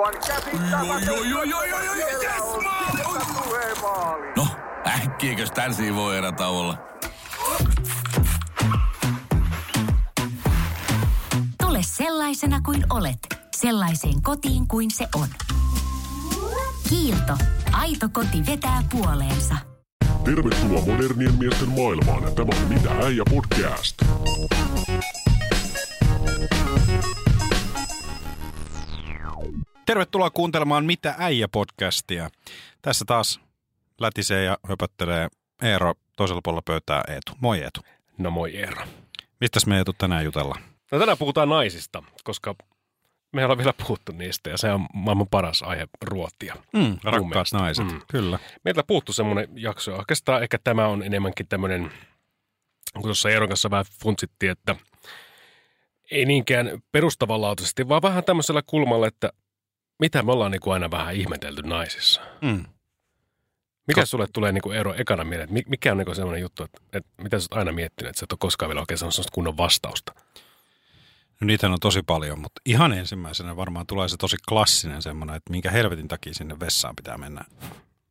[0.00, 0.24] Aivan yes,
[3.82, 4.26] maali.
[4.36, 4.46] No,
[4.86, 6.78] äkkiäkös tän voi erä olla?
[11.62, 13.18] Tule sellaisena kuin olet,
[13.56, 15.28] sellaiseen kotiin kuin se on.
[16.88, 17.36] Kiilto.
[17.72, 19.54] Aito koti vetää puoleensa.
[20.24, 22.34] Tervetuloa modernien miesten maailmaan.
[22.34, 24.02] Tämä on Mitä äijä podcast.
[29.90, 32.30] Tervetuloa kuuntelemaan Mitä äijä-podcastia.
[32.82, 33.40] Tässä taas
[34.00, 35.28] lätisee ja höpöttelee
[35.62, 37.32] Eero toisella puolella pöytää Eetu.
[37.40, 37.80] Moi Eetu.
[38.18, 38.82] No moi Eero.
[39.40, 40.62] Mistäs me Eetu tänään jutellaan?
[40.92, 42.54] No tänään puhutaan naisista, koska
[43.32, 46.54] me ollaan vielä puhuttu niistä ja se on maailman paras aihe ruotia.
[46.72, 47.58] Mm, rakkaat mielestä.
[47.58, 48.00] naiset, Mm.
[48.10, 48.38] kyllä.
[48.64, 49.96] Meiltä puuttu semmoinen jakso.
[49.96, 51.92] Oikeastaan ehkä tämä on enemmänkin tämmöinen,
[52.94, 54.76] kun tuossa Eeron kanssa vähän funtsittiin, että
[56.10, 59.32] ei niinkään perustavanlaatuisesti, vaan vähän tämmöisellä kulmalla, että
[60.00, 62.20] mitä me ollaan niin kuin aina vähän ihmetelty naisissa.
[62.40, 62.64] Mm.
[63.88, 66.78] Mikä Ko- sulle tulee niin kuin Eero ekana mieleen, mikä on niin semmoinen juttu, että,
[66.92, 69.34] että mitä sä oot aina miettinyt, että sä et ole koskaan vielä oikein sanonut sellaista
[69.34, 70.12] kunnon vastausta?
[71.40, 75.50] No niitä on tosi paljon, mutta ihan ensimmäisenä varmaan tulee se tosi klassinen semmoinen, että
[75.50, 77.44] minkä helvetin takia sinne vessaan pitää mennä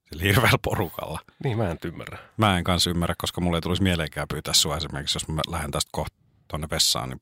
[0.09, 1.19] sillä hirveällä porukalla.
[1.43, 2.17] Niin, mä en ymmärrä.
[2.37, 5.71] Mä en kanssa ymmärrä, koska mulle ei tulisi mieleenkään pyytää sua esimerkiksi, jos mä lähden
[5.71, 6.15] tästä kohta
[6.47, 7.19] tuonne vessaan, niin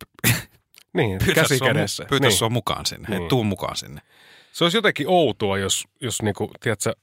[0.94, 2.06] Niin, pyytä käsi sua, kädessä.
[2.10, 2.38] pyytä niin.
[2.38, 3.08] sua mukaan sinne.
[3.10, 3.30] Hei, Niin.
[3.30, 4.02] tuu mukaan sinne.
[4.52, 6.94] Se olisi jotenkin outoa, jos, jos niinku, tiedätkö,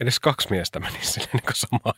[0.00, 1.94] edes kaksi miestä menisi sille niinku samaan,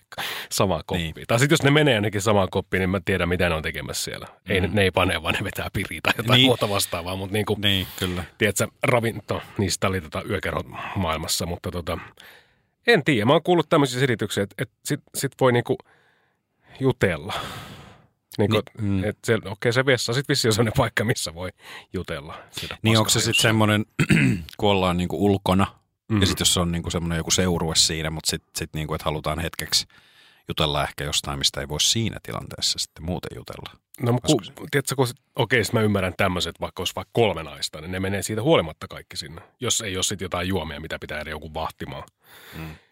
[0.50, 1.14] samaan koppiin.
[1.14, 1.26] Niin.
[1.26, 4.04] Tai sitten jos ne menee ainakin samaan koppiin, niin mä tiedän, mitä ne on tekemässä
[4.04, 4.26] siellä.
[4.48, 6.38] Ei, ne, ne ei pane, vaan ne vetää piriä tai jotain Niin.
[6.38, 6.46] niin.
[6.48, 7.16] muuta vastaavaa.
[7.16, 7.62] Mutta niinku, niin.
[7.62, 8.24] Niin, kyllä.
[8.38, 10.66] tiedätkö, ravinto, niistä oli tota yökerhot
[10.96, 11.98] maailmassa, mutta tota,
[12.86, 13.24] en tiedä.
[13.24, 15.78] Mä oon kuullut tämmöisiä selityksiä, että, että sit, sit voi niinku
[16.80, 17.34] jutella.
[18.38, 18.90] Niin, mm.
[18.96, 21.50] niin, että se, okei, se vessa sitten vissiin on sellainen paikka, missä voi
[21.92, 22.38] jutella.
[22.50, 23.86] siitä Niin onko se sitten semmoinen,
[24.58, 25.66] kun ollaan niinku ulkona,
[26.08, 26.20] mm.
[26.20, 29.38] Ja sitten jos on niinku semmoinen joku seurue siinä, mutta sitten sit niinku, että halutaan
[29.38, 29.86] hetkeksi
[30.48, 33.82] jutella ehkä jostain, mistä ei voi siinä tilanteessa sitten muuten jutella.
[34.00, 38.00] No, ku, tiedätkö, kun, okei, mä ymmärrän tämmöiset, vaikka olisi vaikka kolme naista, niin ne
[38.00, 39.42] menee siitä huolimatta kaikki sinne.
[39.60, 42.02] Jos ei ole sitten jotain juomia, mitä pitää edes joku vahtimaan.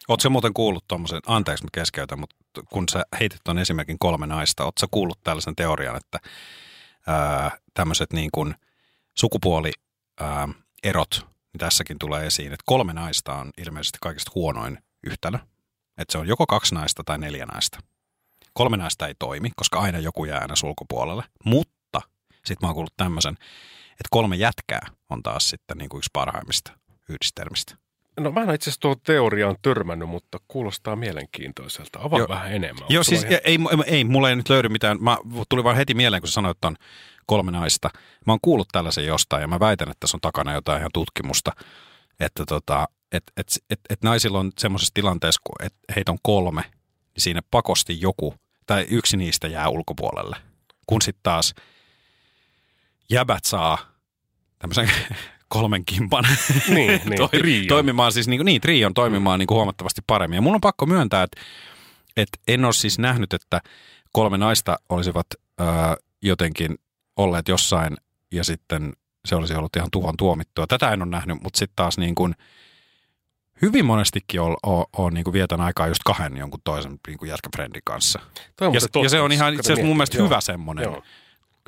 [0.07, 2.35] Oletko muuten kuullut tuommoisen, anteeksi mä keskeytän, mutta
[2.69, 6.19] kun sä heitit tuon esimerkin kolme naista, ootko kuullut tällaisen teorian, että
[7.07, 8.55] ää, tämmöiset niin kuin
[9.17, 9.71] sukupuoli
[10.19, 10.49] ää,
[10.83, 15.37] erot, niin tässäkin tulee esiin, että kolme naista on ilmeisesti kaikista huonoin yhtälö.
[16.01, 17.79] Että se on joko kaksi naista tai neljä naista.
[18.53, 21.23] Kolme naista ei toimi, koska aina joku jää aina sulkupuolelle.
[21.45, 22.01] Mutta
[22.45, 23.33] sitten mä oon kuullut tämmöisen,
[23.91, 26.71] että kolme jätkää on taas sitten niin kuin yksi parhaimmista
[27.09, 27.75] yhdistelmistä.
[28.19, 31.99] No mä en itse asiassa tuohon teoriaan törmännyt, mutta kuulostaa mielenkiintoiselta.
[32.01, 32.27] Avaa Joo.
[32.27, 32.85] vähän enemmän.
[32.89, 34.97] Joo, siis ei, ei, ei, mulla ei nyt löydy mitään.
[35.03, 35.17] Mä
[35.49, 36.75] tuli vaan heti mieleen, kun sä sanoit, että on
[37.25, 37.89] kolme naista.
[38.27, 41.51] Mä oon kuullut tällaisen jostain ja mä väitän, että tässä on takana jotain ihan tutkimusta,
[42.19, 46.61] että tota, et, et, et, et naisilla on semmoisessa tilanteessa, kun et heitä on kolme,
[46.61, 48.35] niin siinä pakosti joku
[48.65, 50.37] tai yksi niistä jää ulkopuolelle.
[50.87, 51.55] Kun sitten taas
[53.09, 53.77] jäbät saa
[54.59, 54.91] tämmöisen
[55.47, 56.25] kolmen kimpan
[56.67, 57.67] Niin, niin, trion.
[57.67, 60.35] toimimaan siis niin, niin trion toimimaan niin kuin huomattavasti paremmin.
[60.35, 61.41] Ja mun on pakko myöntää, että,
[62.17, 63.61] että en ole siis nähnyt, että
[64.11, 65.27] kolme naista olisivat
[65.59, 66.77] ää, jotenkin
[67.17, 67.97] olleet jossain
[68.31, 68.93] ja sitten
[69.25, 70.67] se olisi ollut ihan tuhon tuomittua.
[70.67, 72.35] Tätä en ole nähnyt, mutta sitten taas niin kuin,
[73.61, 77.29] hyvin monestikin on, on, on niin kuin vietän aikaa just kahden jonkun toisen niin kuin
[77.29, 78.19] jätkäfrendin kanssa.
[78.55, 80.25] Toi on Ja, se- totta, ja se on ihan itse asiassa mun mielestä Joo.
[80.25, 80.83] hyvä semmoinen.
[80.83, 81.03] Joo.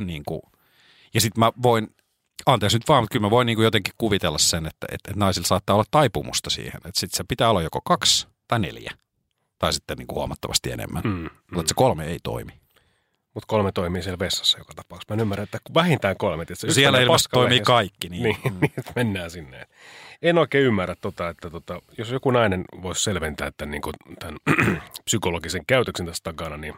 [0.02, 0.42] Niin kuin,
[1.14, 1.96] ja sitten mä voin,
[2.46, 5.20] anteeksi nyt vaan, mutta kyllä mä voin niin kuin jotenkin kuvitella sen, että, että, että
[5.20, 6.78] naisilla saattaa olla taipumusta siihen.
[6.78, 8.92] Että sitten se pitää olla joko kaksi tai neljä.
[9.60, 11.04] Tai sitten niin kuin huomattavasti enemmän.
[11.06, 12.52] Mm, Mm, mutta se kolme ei toimi.
[13.34, 15.14] Mutta kolme toimii siellä vessassa joka tapauksessa.
[15.14, 16.46] Mä en ymmärrä, että vähintään kolme.
[16.46, 18.10] Tietysti, Siellä ilmeisesti paskalle toimii kaikki.
[18.10, 18.24] Niin.
[18.24, 18.60] Niin, Mm.
[18.62, 19.68] niin mennään sinne.
[20.24, 24.38] En oikein ymmärrä, tota, että tota, jos joku nainen voisi selventää tämän, niin kuin, tämän
[25.06, 26.74] psykologisen käytöksen tässä takana, niin...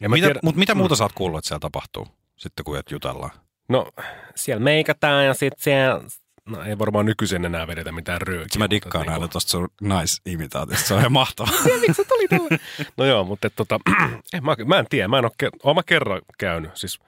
[0.00, 2.08] Mitä, tiedä, mutta mitä muuta sä oot kuullut, että siellä tapahtuu?
[2.36, 3.30] Sitten kun jutellaan.
[3.68, 3.92] no,
[4.34, 6.00] siellä meikataan ja sitten siellä...
[6.48, 8.58] No ei varmaan nykyisin enää vedetä mitään röökiä.
[8.58, 10.86] Mä dikkaan mutta, aina tuosta sun naisimitaatiosta.
[10.86, 11.52] Se on ihan mahtavaa.
[11.80, 12.58] Miksi se tuli tällä?
[12.96, 13.80] No joo, mutta et, tota,
[14.34, 16.70] en, mä, mä en tiedä, mä en ole, oon mä kerran käynyt.
[16.74, 16.98] Siis,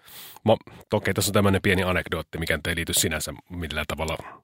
[0.44, 0.56] mä,
[0.90, 4.42] toki tässä on tämmöinen pieni anekdootti, mikä nyt ei liity sinänsä millään tavalla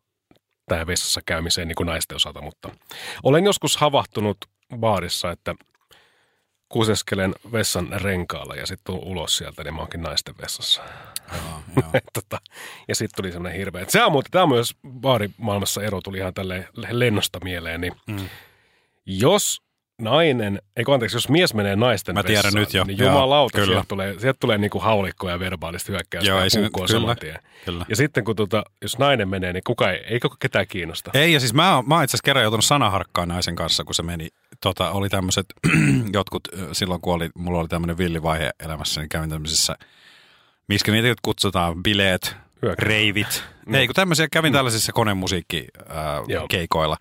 [0.68, 2.70] tähän vessassa käymiseen niin kuin naisten osalta, mutta
[3.22, 4.38] olen joskus havahtunut
[4.76, 5.54] baarissa, että
[6.68, 10.82] kuseskelen vessan renkaalla ja sitten tuun ulos sieltä, niin mä oonkin naisten vessassa.
[11.32, 11.42] Joo,
[11.82, 11.90] joo.
[12.12, 12.38] Tota,
[12.88, 13.84] ja sitten tuli semmoinen hirveä.
[13.88, 18.28] Se on muuten, tämä myös baarimaailmassa ero tuli ihan tälleen lennosta mieleen, niin Mm.
[19.06, 19.62] jos
[20.02, 23.58] nainen, ei kun anteeksi, jos mies menee naisten Mä tiedän vessaan, nyt jo, niin jumalauta,
[23.58, 23.66] kyllä.
[23.72, 26.86] sieltä tulee, sieltä tulee niinku haulikkoa ja verbaalista hyökkäystä Joo, ja ei se nyt- puukkoa
[26.86, 27.38] kyllä, saman tien.
[27.64, 27.84] kyllä.
[27.88, 31.10] Ja sitten kun tota, jos nainen menee, niin kuka ei, ei koko ketään kiinnosta.
[31.14, 34.02] Ei, ja siis mä, mä oon itse asiassa kerran joutunut sanaharkkaan naisen kanssa, kun se
[34.02, 34.28] meni,
[34.60, 35.46] tota, oli tämmöiset,
[36.12, 39.76] jotkut, silloin kun oli, mulla oli tämmöinen villivaihe elämässä, niin kävin tämmöisissä,
[40.68, 42.88] miskä niitä kutsutaan, bileet, Hyökkäys.
[42.88, 43.44] reivit.
[43.72, 44.94] Ei, kun tämmöisiä, kävin tällaisissa Joo.
[44.94, 46.96] konemusiikkikeikoilla.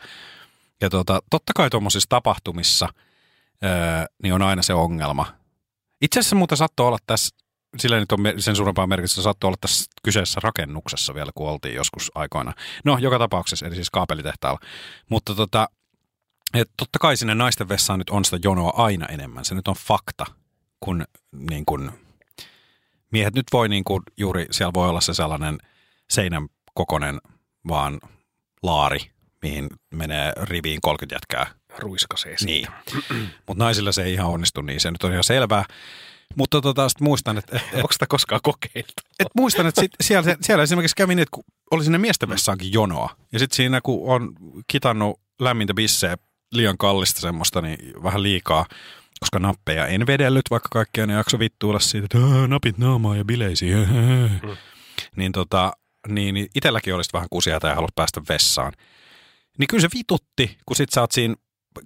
[0.85, 2.89] Ja tota, totta kai tuommoisissa tapahtumissa
[3.61, 5.25] ää, niin on aina se ongelma.
[6.01, 7.35] Itse asiassa muuten saattoi olla tässä,
[7.77, 12.11] sillä nyt on sen suurempaa merkitystä, saattoi olla tässä kyseessä rakennuksessa vielä, kun oltiin joskus
[12.15, 12.53] aikoina.
[12.83, 14.59] No, joka tapauksessa, eli siis kaapelitehtaalla.
[15.09, 15.69] Mutta tota,
[16.53, 19.45] et totta kai sinne naisten vessaan nyt on sitä jonoa aina enemmän.
[19.45, 20.25] Se nyt on fakta,
[20.79, 21.05] kun
[21.49, 21.91] niin kun,
[23.11, 25.57] miehet nyt voi niin kuin, juuri, siellä voi olla se sellainen
[26.09, 27.21] seinän kokonen
[27.67, 27.99] vaan
[28.63, 29.14] laari,
[29.49, 31.47] mihin menee riviin 30 jätkää.
[31.79, 32.71] Ruiskasee siitä.
[33.11, 33.29] Niin.
[33.47, 35.65] Mutta naisilla se ei ihan onnistu, niin se nyt on ihan selvää.
[36.35, 38.93] Mutta tota, sit muistan, että et, et, Onko sitä koskaan kokeiltu?
[39.19, 42.73] et muistan, että sit siellä, siellä esimerkiksi kävi niin, että kun oli sinne miesten vessaankin
[42.73, 43.15] jonoa.
[43.31, 44.33] Ja sitten siinä, kun on
[44.67, 46.17] kitannut lämmintä bisseä,
[46.51, 48.65] liian kallista semmoista, niin vähän liikaa,
[49.19, 53.25] koska nappeja en vedellyt, vaikka kaikkia ne jakso vittuilla siitä, että "Aa, napit naamaa ja
[53.25, 53.77] bileisiin.
[53.89, 54.49] Mm.
[55.15, 55.71] Niin, tota,
[56.07, 58.73] niin, niin itselläkin olisi vähän kusiata ja halusi päästä vessaan.
[59.57, 61.35] Niin kyllä se vitutti, kun sit sä oot siinä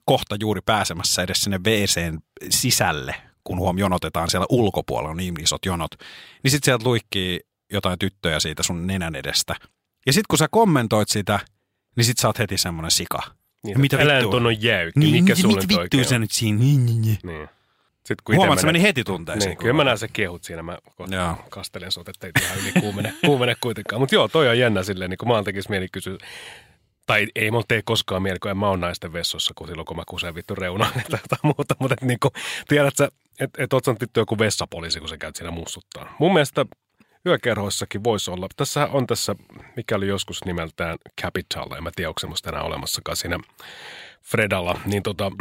[0.05, 2.19] kohta juuri pääsemässä edes sinne WCn
[2.49, 5.91] sisälle, kun huom jonotetaan siellä ulkopuolella on niin isot jonot.
[6.43, 7.39] Niin sit sieltä luikkii
[7.71, 9.55] jotain tyttöjä siitä sun nenän edestä.
[10.05, 11.39] Ja sit kun sä kommentoit sitä,
[11.95, 13.19] niin sit sä oot heti semmonen sika.
[13.63, 14.39] Niin, mitä älä vittua?
[14.39, 14.99] on jäykkä.
[14.99, 16.59] Niin, Mikä mitä sulle nyt vittua sä nyt siinä?
[16.59, 17.17] Niin, niin, niin.
[17.23, 17.49] Niin.
[17.97, 19.49] Sitten kun Huomaat, se meni heti tunteisiin.
[19.49, 21.35] Niin, kyllä mä näen sä kiehut siinä, mä kohta Joo.
[21.49, 24.01] kastelen sut, ettei ihan yli kuumene, kuumene kuitenkaan.
[24.01, 26.17] Mutta joo, toi on jännä silleen, niin kun mä tekis mieli kysyä,
[27.09, 29.97] tai ei mulla tee koskaan mieli, kun en mä oon naisten vessossa, kun silloin kun
[29.97, 32.19] mä kusen vittu reunaan tai jotain muuta, mutta et, niin
[32.67, 33.09] tiedät sä,
[33.39, 36.15] että et oot sä vittu joku vessapoliisi, kun sä käyt siinä mussuttaa.
[36.19, 36.65] Mun mielestä
[37.25, 38.47] yökerhoissakin voisi olla.
[38.55, 39.35] Tässä on tässä,
[39.75, 43.39] mikä oli joskus nimeltään Capital, en mä tiedä, onko semmoista enää olemassakaan siinä
[44.23, 45.31] Fredalla, niin tota,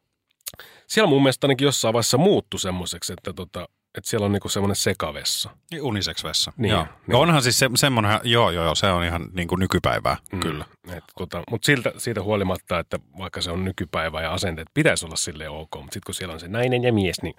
[0.90, 4.76] siellä mun mielestä ainakin jossain vaiheessa muuttui semmoiseksi, että, tota, että siellä on niinku semmoinen
[4.76, 5.50] sekavessa.
[5.70, 6.52] Niin Unisex-vessa.
[6.56, 6.86] Niin, joo.
[7.06, 7.16] niin.
[7.16, 10.40] Onhan siis se, semmoinen, joo, joo, joo, se on ihan niin kuin nykypäivää, mm.
[10.40, 10.64] kyllä.
[10.88, 15.16] Et, tota, mutta siltä, siitä huolimatta, että vaikka se on nykypäivä ja asenteet pitäisi olla
[15.16, 17.34] sille ok, mutta sitten kun siellä on se nainen ja mies, niin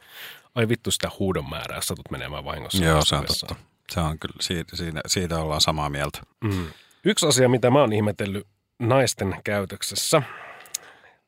[0.55, 2.85] ai vittu sitä huudon määrää, satut menemään vahingossa.
[2.85, 3.55] Joo, se on totta.
[3.91, 6.21] Se on kyllä, siitä, siitä, siitä ollaan samaa mieltä.
[6.43, 6.67] Mm.
[7.05, 8.47] Yksi asia, mitä mä oon ihmetellyt
[8.79, 10.21] naisten käytöksessä,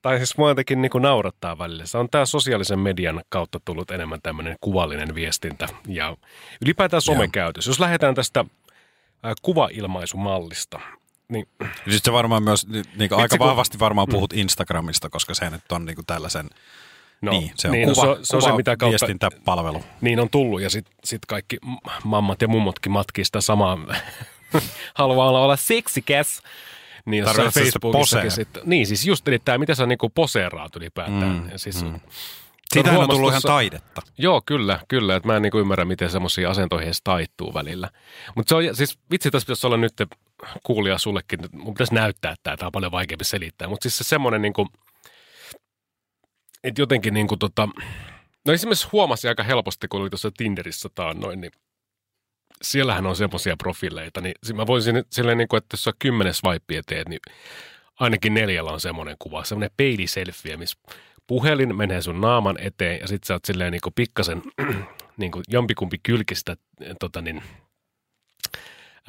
[0.02, 3.92] tai siis mua jotenkin niin kuin naurattaa välillä, se on tämä sosiaalisen median kautta tullut
[3.92, 6.18] enemmän tämmöinen kuvallinen viestintä ja
[6.66, 7.68] ylipäätään somekäytös.
[7.68, 8.46] Jos lähdetään tästä
[9.42, 10.80] kuvailmaisumallista,
[11.30, 15.50] niin Sitten se varmaan myös niin kuin aika kun- vahvasti varmaan puhut Instagramista, koska se
[15.50, 16.50] nyt on niin kuin tällaisen,
[17.22, 19.84] no, niin, se on niin, kuva, no, se, se, on se, kuva mitä kautta, viestintäpalvelu.
[20.02, 21.58] niin on tullut ja sitten sit kaikki
[22.04, 23.78] mammat ja mummotkin matkii sitä samaa,
[24.94, 26.42] haluaa olla, olla seksikäs.
[27.06, 28.64] Niin jossain Facebookissakin sitten.
[28.66, 31.50] Niin siis just eli tämä, mitä sä niinku poseeraat ylipäätään.
[31.52, 31.94] Mm, siis, mm.
[31.94, 32.00] se
[32.74, 34.02] Siitähän on tullut ihan taidetta.
[34.18, 35.16] Joo, kyllä, kyllä.
[35.16, 37.90] Että mä en niinku ymmärrä, miten semmoisia asentoihin edes taittuu välillä.
[38.36, 39.94] Mutta se on, siis vitsi, tässä pitäisi olla nyt
[40.64, 41.46] kuulija sullekin.
[41.46, 43.68] että Mun pitäisi näyttää tämä, tämä on paljon vaikeampi selittää.
[43.68, 44.68] Mutta siis se semmoinen niinku,
[46.64, 47.70] että jotenkin niinku tota,
[48.46, 51.52] no esimerkiksi huomasi aika helposti, kun oli tuossa Tinderissä taannoin, niin
[52.62, 56.82] siellähän on semmoisia profiileita, niin mä voisin silleen, niin kuin, että jos sä kymmenen swipea
[56.86, 57.20] teet, niin
[58.00, 60.78] ainakin neljällä on semmoinen kuva, semmoinen peiliselfie, missä
[61.28, 64.42] puhelin menee sun naaman eteen ja sit sä oot silleen niin kuin pikkasen
[65.18, 66.58] niin kuin jompikumpi kylkistä
[67.00, 67.44] tota niin,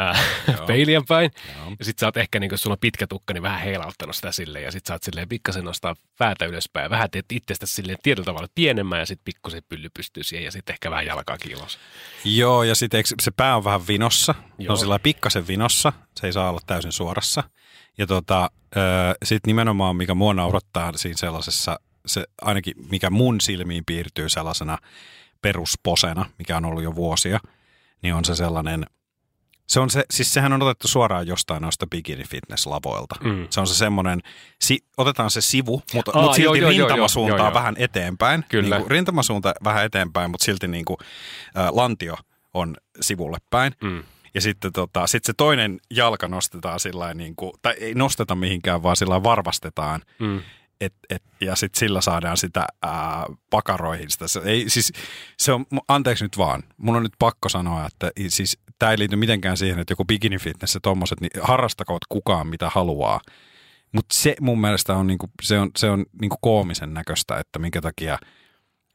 [0.07, 1.31] ää, peilien päin.
[1.57, 1.77] Joo.
[1.79, 4.33] Ja sit sä oot ehkä, niin kun sulla on pitkä tukka, niin vähän heilauttanut sitä
[4.33, 4.65] silleen.
[4.65, 6.91] Ja sit sä oot silleen pikkasen nostaa päätä ylöspäin.
[6.91, 10.45] Vähän teet itsestä silleen tietyllä tavalla pienemmän ja sit pikkusen pylly pystyy siihen.
[10.45, 11.79] Ja sit ehkä vähän jalkaa kiilos.
[12.25, 14.35] Joo, ja sitten se pää on vähän vinossa.
[14.39, 14.73] Se Joo.
[14.73, 15.93] on sillä pikkasen vinossa.
[16.21, 17.43] Se ei saa olla täysin suorassa.
[17.99, 18.51] Ja tota,
[19.25, 24.79] sitten nimenomaan, mikä mua naurattaa siinä sellaisessa, se ainakin mikä mun silmiin piirtyy sellaisena
[25.43, 27.41] perusposena, mikä on ollut jo vuosia,
[28.03, 28.87] niin on se sellainen,
[29.67, 33.15] se on se, siis sehän on otettu suoraan jostain noista bikini fitness lavoilta.
[33.25, 33.47] Mm.
[33.51, 34.21] Se on se semmoinen,
[34.61, 37.55] si, otetaan se sivu, mutta, Aa, mutta silti joo, rintamasuuntaa joo, joo.
[37.55, 38.45] vähän eteenpäin.
[38.49, 38.77] Kyllä.
[38.77, 40.97] Niin kuin rintamasuunta vähän eteenpäin, mutta silti niin kuin,
[41.57, 42.17] ä, lantio
[42.55, 43.73] on sivulle päin.
[43.83, 44.05] Mm.
[44.35, 48.83] Ja sitten tota, sit se toinen jalka nostetaan sillä niin kuin, tai ei nosteta mihinkään,
[48.83, 50.03] vaan sillä varvastetaan.
[50.19, 50.41] Mm.
[50.81, 54.29] Et, et, ja sitten sillä saadaan sitä ää, pakaroihin sitä.
[54.29, 54.93] Se, ei, siis,
[55.39, 59.17] se on, anteeksi nyt vaan, mun on nyt pakko sanoa, että siis, tämä ei liity
[59.17, 63.21] mitenkään siihen, että joku bikini fitness ja tommoset, niin harrastakoot kukaan mitä haluaa.
[63.93, 67.81] Mutta se mun mielestä on, niinku, se on, se on niinku koomisen näköistä, että minkä
[67.81, 68.19] takia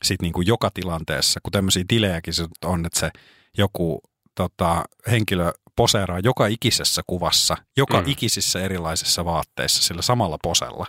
[0.04, 3.10] sit niinku joka tilanteessa, kun tämmöisiä tilejäkin se on, että se
[3.58, 4.02] joku
[4.36, 8.08] tota, henkilö poseeraa joka ikisessä kuvassa, joka mm.
[8.08, 10.88] ikisissä erilaisissa vaatteissa sillä samalla posella.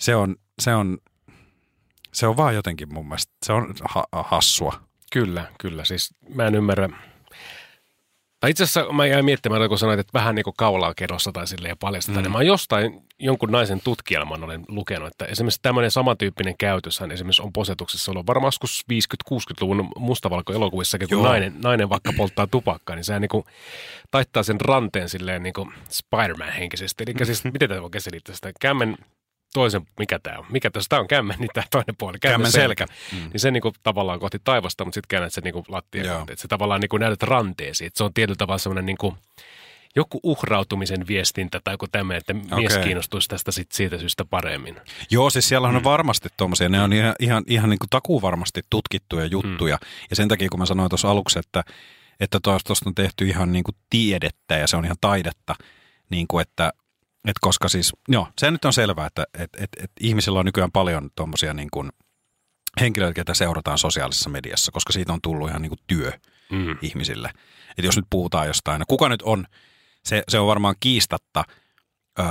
[0.00, 0.98] Se on, se on,
[2.12, 4.80] se on vaan jotenkin mun mielestä, se on ha- hassua.
[5.12, 5.84] Kyllä, kyllä.
[5.84, 6.88] Siis mä en ymmärrä.
[8.40, 11.46] Tai itse asiassa mä jäin miettimään, kun sanoit, että vähän niin kuin kaulaa kerossa tai
[11.46, 12.24] silleen paljastetaan.
[12.24, 12.32] Mm.
[12.32, 18.10] Mä jostain jonkun naisen tutkielman olen lukenut, että esimerkiksi tämmöinen samantyyppinen käytöshän esimerkiksi on posetuksessa
[18.10, 18.84] ollut varmaan joskus
[19.32, 21.26] 50-60-luvun mustavalkoelokuvissakin, kun Joo.
[21.26, 23.44] nainen, nainen vaikka polttaa tupakkaa, niin sehän niin kuin
[24.10, 27.04] taittaa sen ranteen silleen niin kuin Spider-Man henkisesti.
[27.06, 28.52] Eli siis, miten tämä oikein selittää sitä?
[28.60, 28.96] Kämmen
[29.54, 30.44] toisen, mikä tämä on?
[30.50, 32.86] Mikä tässä tämä on kämmen, niin tämä toinen puoli, kämmen, Kämmen selkä.
[32.86, 33.24] selkä.
[33.24, 33.30] Mm.
[33.32, 36.18] Niin se niinku tavallaan kohti taivasta, mutta sitten käännät se niinku lattia Joo.
[36.18, 36.32] kohti.
[36.32, 37.86] Et se tavallaan niinku näytät ranteesi.
[37.86, 39.16] Et se on tietyllä tavalla semmoinen niinku,
[39.96, 42.84] joku uhrautumisen viestintä tai joku tämmöinen, että mies Okei.
[42.84, 44.76] kiinnostuisi tästä sit siitä syystä paremmin.
[45.10, 48.60] Joo, siis siellä on varmasti tuommoisia, ne on ihan, ihan, ihan niin kuin takuu varmasti
[48.70, 49.76] tutkittuja juttuja.
[49.76, 49.86] Mm.
[50.10, 51.64] Ja sen takia, kun mä sanoin tuossa aluksi, että
[52.20, 55.54] että tuosta on tehty ihan niin kuin tiedettä ja se on ihan taidetta,
[56.10, 56.72] niin kuin että,
[57.24, 60.72] että koska siis, joo, se nyt on selvää, että että että että ihmisillä on nykyään
[60.72, 61.90] paljon tuommoisia niin kuin
[62.80, 66.12] henkilöitä, ketä seurataan sosiaalisessa mediassa, koska siitä on tullut ihan niin kuin työ
[66.50, 66.76] Mm.
[66.82, 67.30] ihmisille.
[67.70, 69.46] Että jos nyt puhutaan jostain, no kuka nyt on,
[70.04, 71.44] se, se on varmaan kiistatta
[72.18, 72.26] öö,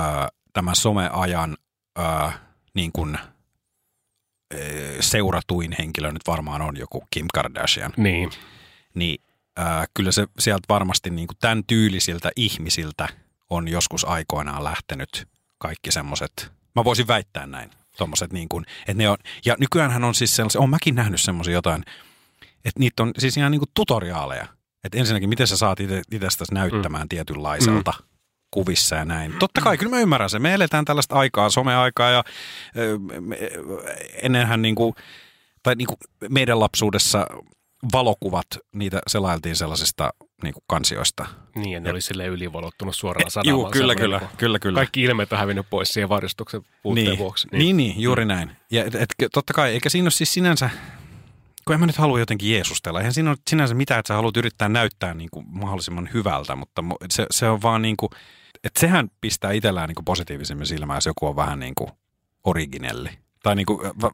[0.52, 1.56] tämän someajan
[1.98, 2.30] öö,
[2.74, 3.18] niin kuin,
[4.54, 7.92] öö, seuratuin henkilö nyt varmaan on joku Kim Kardashian.
[7.96, 8.30] Niin.
[8.94, 9.22] Niin
[9.58, 9.64] öö,
[9.94, 13.08] kyllä se sieltä varmasti niin kuin tämän tyylisiltä ihmisiltä
[13.50, 15.28] on joskus aikoinaan lähtenyt
[15.58, 20.14] kaikki semmoiset, mä voisin väittää näin, tommoset niin kuin, että ne on, ja nykyäänhän on
[20.14, 21.84] siis sellaisia, on mäkin nähnyt semmoisia jotain,
[22.64, 24.46] että niitä on siis ihan niin kuin tutoriaaleja.
[24.84, 27.08] Että ensinnäkin, miten sä saat ite, itsestäsi näyttämään mm.
[27.08, 28.06] tietynlaiselta mm.
[28.50, 29.34] kuvissa ja näin.
[29.38, 30.42] Totta kai, kyllä mä ymmärrän sen.
[30.42, 32.24] Me eletään tällaista aikaa, someaikaa ja
[32.76, 33.38] ö, me-
[34.22, 34.94] ennenhän niin kuin,
[35.62, 37.26] tai niin kuin meidän lapsuudessa
[37.92, 40.10] valokuvat, niitä selailtiin sellaisista
[40.42, 41.26] niin kuin kansioista.
[41.54, 43.60] Niin, ja ne oli silleen ylivalottunut suoraan sanamaan.
[43.60, 44.78] Juu, kyllä, kyllä, niinku- kyllä, kyllä.
[44.78, 47.18] Kaikki ilmeet on hävinnyt pois siihen varistuksen puutteen niin.
[47.18, 47.48] vuoksi.
[47.52, 47.58] Niin.
[47.58, 48.50] niin, niin, juuri näin.
[48.70, 50.70] Ja et, et, totta kai, eikä siinä ole siis sinänsä,
[51.64, 54.36] kun en mä nyt halua jotenkin jeesustella, eihän siinä ole sinänsä mitään, että sä haluat
[54.36, 58.10] yrittää näyttää niin kuin mahdollisimman hyvältä, mutta se, se on vaan niin kuin,
[58.64, 61.90] että sehän pistää itsellään niin kuin positiivisemmin silmään, jos joku on vähän niin kuin
[62.44, 63.10] originelli.
[63.42, 64.10] Tai, niin kuin, va,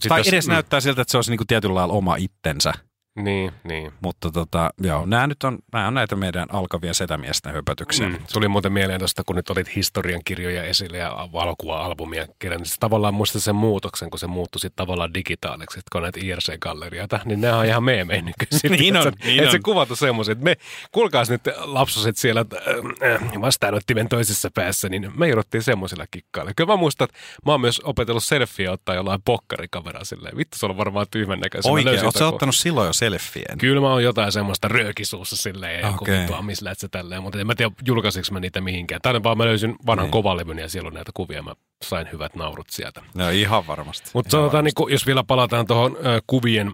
[0.00, 0.52] Sit tai jos- edes mm.
[0.52, 2.72] näyttää siltä, että se olisi niin kuin tietyllä lailla oma itsensä.
[3.16, 3.92] Niin, niin.
[4.00, 8.08] Mutta tota, joo, nämä nyt on, nämä on näitä meidän alkavia setämiesten höpötyksiä.
[8.08, 8.18] Mm.
[8.32, 12.68] Tuli muuten mieleen tuosta, kun nyt olit historiankirjoja esille ja valokuva-albumia kirjannut.
[12.68, 17.20] Niin tavallaan muista sen muutoksen, kun se muuttui sitten tavallaan digitaaliseksi, että kun näitä IRC-gallerioita,
[17.24, 18.72] niin nämä on ihan meemejä nykyisin.
[18.84, 19.62] Niin on, se- niin se on.
[19.62, 20.56] kuvata semmoisen, että me,
[20.92, 26.52] kuulkaas nyt lapsoset siellä äh, äh, vastaanottimen toisessa päässä, niin me jouduttiin semmoisilla kikkailla.
[26.56, 30.36] Kyllä mä muistan, että mä oon myös opetellut selfieä ottaa jollain pokkarikameralla silleen.
[30.36, 31.68] Vittu, se on varmaan tyhmän näköistä.
[31.68, 33.58] Mä Oikein, ottanut silloin jo selfien?
[33.58, 36.18] Kyllä mä oon jotain semmoista röökisuussa silleen ja joku Okei.
[36.18, 39.00] vittu amislätsä tälleen, mutta en mä tiedä julkaisinko mä niitä mihinkään.
[39.02, 40.10] Tänne vaan mä löysin vanhan Niin.
[40.12, 43.02] kovalevyn ja siellä on näitä kuvia mä sain hyvät naurut sieltä.
[43.14, 44.10] No ihan varmasti.
[44.14, 44.82] Mutta sanotaan, varmasti.
[44.82, 46.72] niin, jos vielä palataan tuohon äh, kuvien,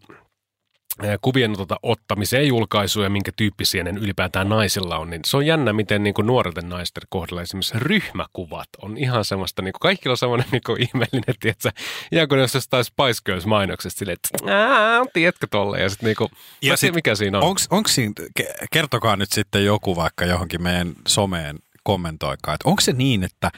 [1.22, 5.72] kuvien tota, ottamiseen, julkaisuun ja minkä tyyppisiä ne ylipäätään naisilla on, niin se on jännä,
[5.72, 10.16] miten niin kuin nuorten naisten kohdalla esimerkiksi ryhmäkuvat on ihan semmoista, niin kuin kaikilla on
[10.16, 11.72] semmoinen niin kuin ihmeellinen, tietsä,
[12.12, 16.30] ihan kuin jos jostain Spice Girls-mainoksesta silleen, että "Ää, tiedätkö tolle, ja sitten niin kuin,
[16.62, 17.44] ja sit, mikä siinä on.
[17.44, 22.80] Onks, onks siinä, ke- kertokaa nyt sitten joku vaikka johonkin meidän someen kommentoikaa, että onko
[22.80, 23.50] se niin, että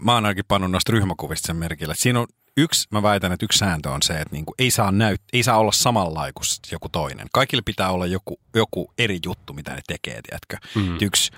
[0.00, 2.26] mä oon ainakin pannut noista ryhmäkuvista sen merkille, että siinä on
[2.60, 5.58] yksi, mä väitän, että yksi sääntö on se, että niinku ei, saa näyt, ei saa
[5.58, 7.26] olla samanlainen kuin joku toinen.
[7.32, 10.56] Kaikille pitää olla joku, joku eri juttu, mitä ne tekee, tiedätkö?
[10.74, 10.98] Mm.
[11.02, 11.32] Yksi,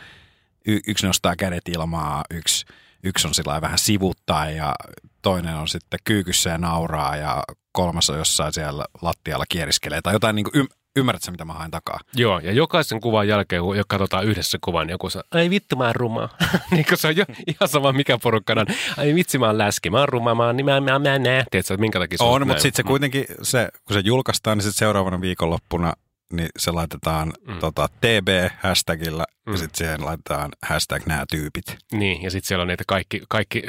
[0.67, 2.67] y, yksi nostaa kädet ilmaa, yksi,
[3.03, 4.75] yksi on sillä vähän sivuttaa ja
[5.23, 10.37] toinen on sitten kyykyssä ja nauraa ja kolmas on jossain siellä lattialla kieriskelee tai jotain,
[10.37, 12.01] niin kuin, ymmärrätkö mitä mä haen takaa?
[12.15, 15.85] Joo, ja jokaisen kuvan jälkeen, kun katsotaan yhdessä kuvan, niin joku sanoo, ai vittu mä
[15.85, 16.29] oon ruma.
[16.71, 18.61] niin kun se on jo ihan sama mikä porukkana.
[18.61, 18.67] on.
[18.97, 21.23] Ai vitsi mä oon läski, mä oon ruma, mä oon, niin mä, mä, mä en
[21.23, 21.45] näe.
[21.51, 22.49] Tiedätkö, että minkä takia se On, näin?
[22.49, 25.93] mutta sitten se kuitenkin, se, kun se julkaistaan, niin sitten seuraavana viikonloppuna
[26.33, 27.59] niin se laitetaan mm.
[27.59, 29.53] tota, TB-hashtagillä mm.
[29.53, 31.77] ja sitten siihen laitetaan hashtag nämä tyypit.
[31.93, 33.63] Niin, ja sitten siellä on niitä kaikki, kaikki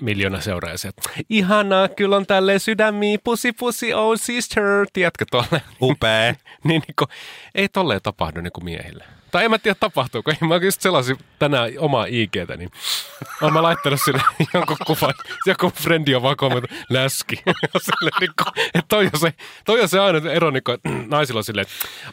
[0.00, 0.92] miljoona seuraajia.
[1.28, 5.62] Ihanaa, kyllä on tälleen sydämiä, pussy pussy, oh sister, tiedätkö tolle?
[5.82, 6.34] Upea.
[6.64, 7.08] niin, niin kun,
[7.54, 9.04] ei tolleen tapahdu niin kuin miehille.
[9.30, 10.32] Tai en mä tiedä tapahtuuko.
[10.40, 12.70] Mä just selasin tänään omaa IGtä, niin
[13.42, 14.22] oon mä laittanut sille
[14.54, 15.14] jonkun kuvan.
[15.46, 17.36] Joku frendi on vaan kommentoinut, läski.
[17.86, 20.88] Sille, niin kuin, että toi on se, toi on se aina ero, niin kuin, että
[21.16, 21.66] naisilla on silleen,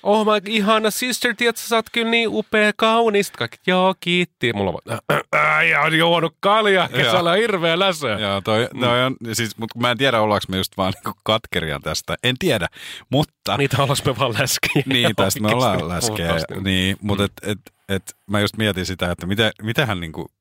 [0.04, 3.32] oh my ihana sister, tiedätkö, sä oot kyllä niin upea, kaunis.
[3.32, 4.54] Kaikki, joo, kiitti.
[4.54, 8.10] Mulla on vaan, äijä on juonut kaljaa, kesällä on hirveä läsö.
[8.10, 11.80] Joo, toi, toi on, siis, mutta mä en tiedä, ollaanko me just vaan niinku katkeria
[11.84, 12.16] tästä.
[12.24, 12.68] En tiedä,
[13.10, 13.58] mutta...
[13.58, 14.84] Niitä ollaan me vaan läskiä.
[14.86, 16.54] Niin, tästä me ollaan puhtaasti.
[16.64, 20.32] Niin, mutta et, et, et, mä just mietin sitä, että miten, miten hän niinku,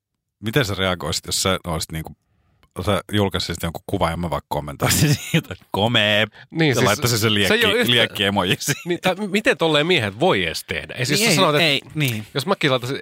[0.42, 2.16] miten sä reagoisit, jos sä olisit niinku,
[2.86, 7.18] sä julkaisit jonkun kuvan ja mä vaikka kommentoisin siitä, että komee, Niin, ja siis laittaisin
[7.18, 10.64] sen se ei liekki, ole yhtä- liekki emoji Niin, tai miten tolleen miehet voi edes
[10.64, 10.94] tehdä?
[10.98, 12.26] Ja siis Niin sä ei, sanot, että ei, niin.
[12.34, 12.98] jos mäkin laitaisin,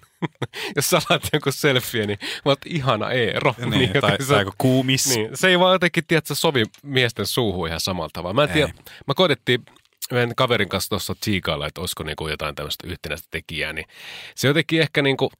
[0.76, 3.54] jos sä laitat jonkun selfie, niin mä oot ihana Eero.
[3.58, 5.06] Niin, tai, jotenkin tai kuumis.
[5.16, 8.34] niin, se ei vaan jotenkin, tiedä, sovi miesten suuhun ihan samalla tavalla.
[8.34, 8.72] Mä en tiedä,
[9.06, 9.64] mä koitettiin
[10.12, 13.86] yhden kaverin kanssa tuossa tsiikailla, että olisiko niinku jotain tämmöistä yhtenäistä tekijää, niin
[14.34, 15.30] se jotenkin ehkä niinku,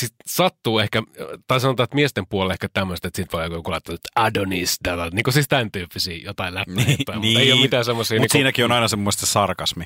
[0.00, 1.02] siis sattuu ehkä,
[1.46, 5.10] tai sanotaan, että miesten puolella ehkä tämmöistä, että sit voi joku laittaa, että Adonis, tätä,
[5.12, 8.14] niin kuin siis tämän tyyppisiä jotain läppäitä, Niin, mutta ei ole mitään semmoisia.
[8.14, 9.84] Mutta niinku- siinäkin on aina semmoista sarkasmi.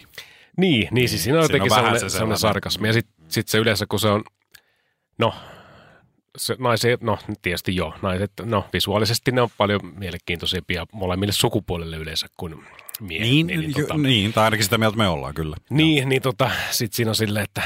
[0.56, 2.54] niin, niin siis siinä on Siinä on jotenkin vähän sellainen, se sellainen sellainen.
[2.54, 2.87] sarkasmi.
[2.88, 4.25] Ja sitten sit se yleensä, kun se on,
[5.18, 5.35] no,
[6.38, 12.26] se, naiset, no tietysti joo, naiset, no visuaalisesti ne on paljon mielenkiintoisempia molemmille sukupuolelle yleensä
[12.37, 12.64] kuin
[13.00, 13.28] miehet.
[13.28, 15.57] Niin, niin, niin, tota, niin, tai ainakin sitä mieltä me ollaan kyllä.
[15.71, 17.62] niin, niin tota, sit siinä on silleen, että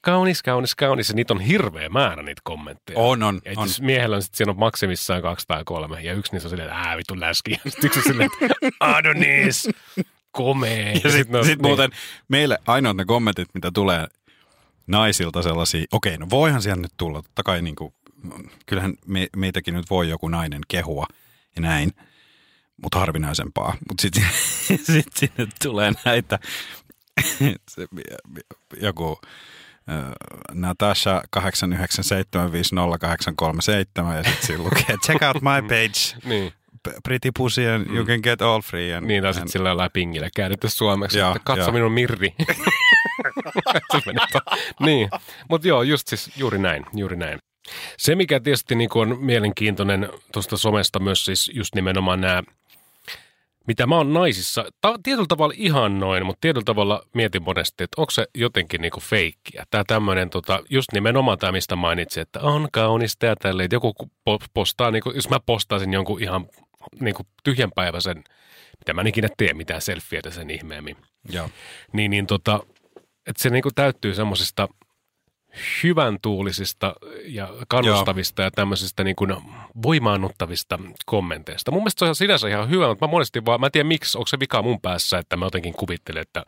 [0.00, 2.98] kaunis, kaunis, kaunis, ja niitä on hirveä määrä niitä kommentteja.
[2.98, 3.62] On, on, Ja on.
[3.62, 6.68] asiassa miehellä on sit siinä on maksimissaan kaksi tai kolme, ja yksi niistä on silleen,
[6.68, 9.68] että ää vittu läski, ja sitten yksi on silleen, että Adonis,
[10.30, 10.92] komea.
[11.04, 11.66] Ja sitten ne on- sit niin.
[11.68, 11.90] muuten
[12.28, 14.06] meille ainoat ne kommentit, mitä tulee
[14.86, 17.94] naisilta sellaisia, okei, no voihan siellä nyt tulla, totta kai niin kuin,
[18.66, 21.06] kyllähän me, meitäkin nyt voi joku nainen kehua
[21.56, 21.90] ja näin,
[22.82, 23.76] mutta harvinaisempaa.
[23.88, 24.24] Mutta sitten
[24.94, 26.38] sit sinne tulee näitä,
[27.70, 27.86] se,
[28.80, 29.18] joku
[29.90, 30.04] äh,
[30.52, 31.40] Natasha 897508837
[34.16, 36.52] ja sitten siinä lukee check out my page, Niin.
[37.04, 38.94] Pretty pussy and you can get all free.
[38.94, 41.72] And, Niin, tai sitten sillä jollain pingillä käännetty suomeksi, Joo, että katso joo.
[41.72, 42.34] minun mirri.
[44.80, 45.08] Niin,
[45.50, 47.38] mutta joo, just siis juuri näin, juuri näin.
[47.98, 52.42] Se, mikä tietysti niin on mielenkiintoinen tuosta somesta myös siis just nimenomaan nämä,
[53.66, 58.00] mitä mä oon naisissa, ta- tietyllä tavalla ihan noin, mutta tietyllä tavalla mietin monesti, että
[58.00, 59.64] onko se jotenkin niinku feikkiä.
[59.70, 63.94] Tämä tämmöinen, tota, just nimenomaan tämä, mistä mainitsin, että on kaunista ja tälleen, että joku
[64.02, 66.46] po- postaa, niinku, jos mä postaisin jonkun ihan
[67.00, 68.24] niinku tyhjänpäiväisen,
[68.78, 70.96] mitä mä en ikinä tee mitään selfieitä sen ihmeemmin,
[71.30, 71.50] Joo.
[71.92, 72.60] niin, niin tota,
[73.26, 74.68] että se niinku täyttyy semmoisista
[75.82, 79.36] hyvän tuulisista ja kannustavista ja tämmöisistä niin kuin
[79.82, 81.70] voimaannuttavista kommenteista.
[81.70, 84.18] Mun mielestä se on sinänsä ihan hyvä, mutta mä monesti vaan, mä en tiedä miksi,
[84.18, 86.44] onko se vika mun päässä, että mä jotenkin kuvittelen, että,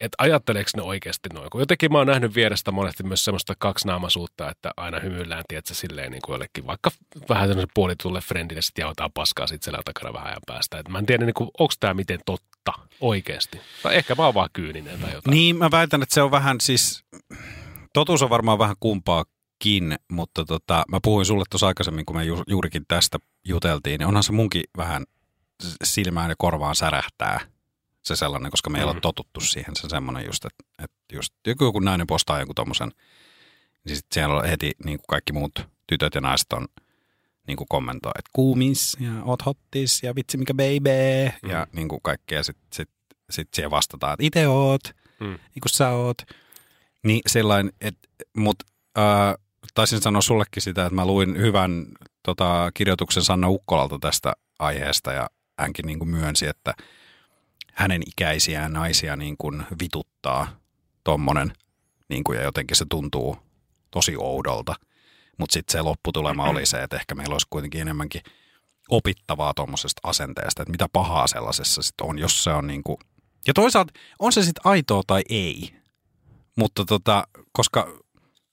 [0.00, 1.50] että ajatteleeko ne oikeasti noin.
[1.50, 6.10] Kun jotenkin mä oon nähnyt vierestä monesti myös semmoista kaksinaamaisuutta, että aina hymyillään, tiedätkö, silleen
[6.12, 6.90] niin kuin jollekin, vaikka
[7.28, 10.78] vähän semmoisen puolitulle friendille sitten jautaa paskaa sit selän takana vähän ajan päästä.
[10.78, 13.60] Et mä en tiedä, niin kuin, onko tämä miten totta oikeasti.
[13.82, 15.34] Tai ehkä mä oon vaan kyyninen tai jotain.
[15.34, 17.04] Niin, mä väitän, että se on vähän siis,
[17.98, 22.42] totuus on varmaan vähän kumpaakin, mutta tota, mä puhuin sulle tuossa aikaisemmin, kun me ju,
[22.46, 25.04] juurikin tästä juteltiin, niin onhan se munkin vähän
[25.84, 27.40] silmään ja korvaan särähtää
[28.02, 28.88] se sellainen, koska me ei mm.
[28.88, 29.00] ole Mhm.
[29.00, 32.92] totuttu siihen, se semmoinen just, että, että just joku, joku nainen postaa jonkun tommosen,
[33.84, 36.68] niin sitten siellä on heti niin kuin kaikki muut tytöt ja naiset on
[37.46, 41.50] niin kuin kommentoi, että kuumis ja oot hottis ja vitsi mikä baby mm.
[41.50, 42.42] ja niin kuin kaikkea.
[42.42, 42.88] Sitten sit,
[43.30, 44.80] sit siihen vastataan, että itse oot,
[45.20, 45.26] Mm.
[45.26, 46.16] niin kuin sä oot.
[47.08, 48.64] Niin sellainen, että, mutta
[48.98, 49.34] äh,
[49.74, 51.86] taisin sanoa sullekin sitä, että mä luin hyvän
[52.22, 56.74] tota, kirjoituksen Sanna Ukkolalta tästä aiheesta ja hänkin niin kuin myönsi, että
[57.72, 60.48] hänen ikäisiään naisia niin kuin vituttaa
[61.04, 61.52] tommonen
[62.08, 63.36] niin kuin, ja jotenkin se tuntuu
[63.90, 64.74] tosi oudolta.
[65.38, 68.22] Mutta sitten se lopputulema oli se, että ehkä meillä olisi kuitenkin enemmänkin
[68.88, 72.96] opittavaa tuommoisesta asenteesta, että mitä pahaa sellaisessa sitten on, jos se on niin kuin,
[73.46, 75.77] ja toisaalta on se sitten aitoa tai ei,
[76.58, 77.88] mutta tota, koska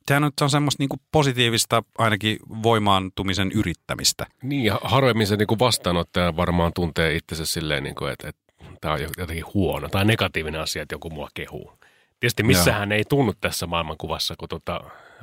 [0.08, 4.26] sehän nyt on semmoista niin kuin positiivista ainakin voimaantumisen yrittämistä.
[4.44, 8.42] Niin, ja harvemmin se niin vastaanottaja varmaan tuntee itsensä silleen, niin kuin, että, että
[8.82, 11.74] tämä on jotenkin huono tai negatiivinen asia, että joku mua kehuu.
[12.20, 14.82] Tietysti missähän ei tunnu tässä maailmankuvassa, kun tota,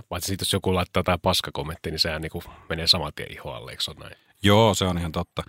[0.09, 3.71] paitsi siitä, jos joku laittaa jotain paskakommenttia, niin sehän niin kuin menee saman tien ihoalle,
[3.71, 4.17] eikö näin?
[4.43, 5.43] Joo, se on ihan totta.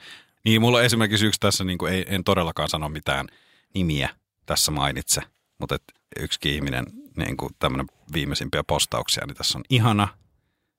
[0.46, 3.28] Niin, mulla on esimerkiksi yksi tässä, niin kuin ei, en todellakaan sano mitään
[3.74, 4.10] nimiä
[4.46, 5.22] tässä mainitse,
[5.60, 5.84] mutta et
[6.19, 6.86] yksikin ihminen,
[7.17, 10.08] niin kuin tämmöinen viimeisimpiä postauksia, niin tässä on ihana,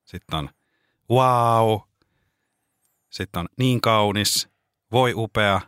[0.05, 0.49] sitten on
[1.09, 1.79] wow,
[3.09, 4.49] sitten on niin kaunis,
[4.91, 5.61] voi upea,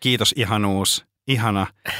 [0.00, 1.66] kiitos ihanuus, ihana.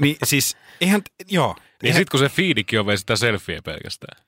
[0.00, 1.54] Niin siis eihän, joo.
[1.58, 4.26] Niin Eihän, sit kun se feedikin on vielä sitä selfieä pelkästään.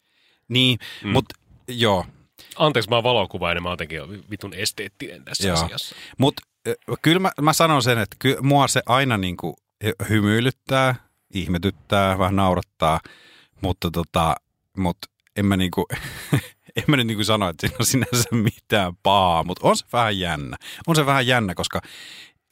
[0.48, 1.10] niin, mm.
[1.10, 1.34] mutta
[1.68, 2.06] joo,
[2.56, 5.64] Anteeksi, mä oon valokuvainen, mä oon jotenkin vitun esteettinen tässä Joo.
[5.64, 5.96] asiassa.
[6.18, 6.42] Mutta
[7.02, 9.56] kyllä mä, mä sanon sen, että ky, mua se aina niinku
[10.08, 10.94] hymyilyttää,
[11.34, 13.00] ihmetyttää, vähän naurattaa,
[13.60, 14.36] mutta tota,
[14.76, 14.98] mut
[15.36, 15.86] en mä niinku,
[16.76, 20.18] en mä nyt niinku sano, että siinä on sinänsä mitään pahaa, mutta on se vähän
[20.18, 20.56] jännä.
[20.86, 21.80] On se vähän jännä, koska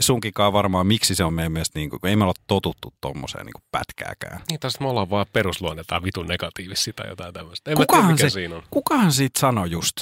[0.01, 3.63] sunkikaan varmaan, miksi se on meidän mielestä, niinku, kun ei me olla totuttu tommoseen niinku
[3.71, 4.41] pätkääkään.
[4.51, 7.71] Niin tästä me ollaan vaan perusluonnetaan vitun negatiivisia tai jotain tämmöistä.
[7.71, 8.63] En mä tiedä, Kukahan, mikä se, siinä on.
[8.71, 9.97] kukahan siitä sanoi just?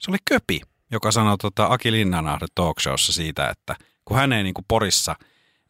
[0.00, 4.42] Se oli Köpi, joka sanoi tota Aki Linnanahde talk showssa siitä, että kun hän ei
[4.42, 5.16] niinku Porissa,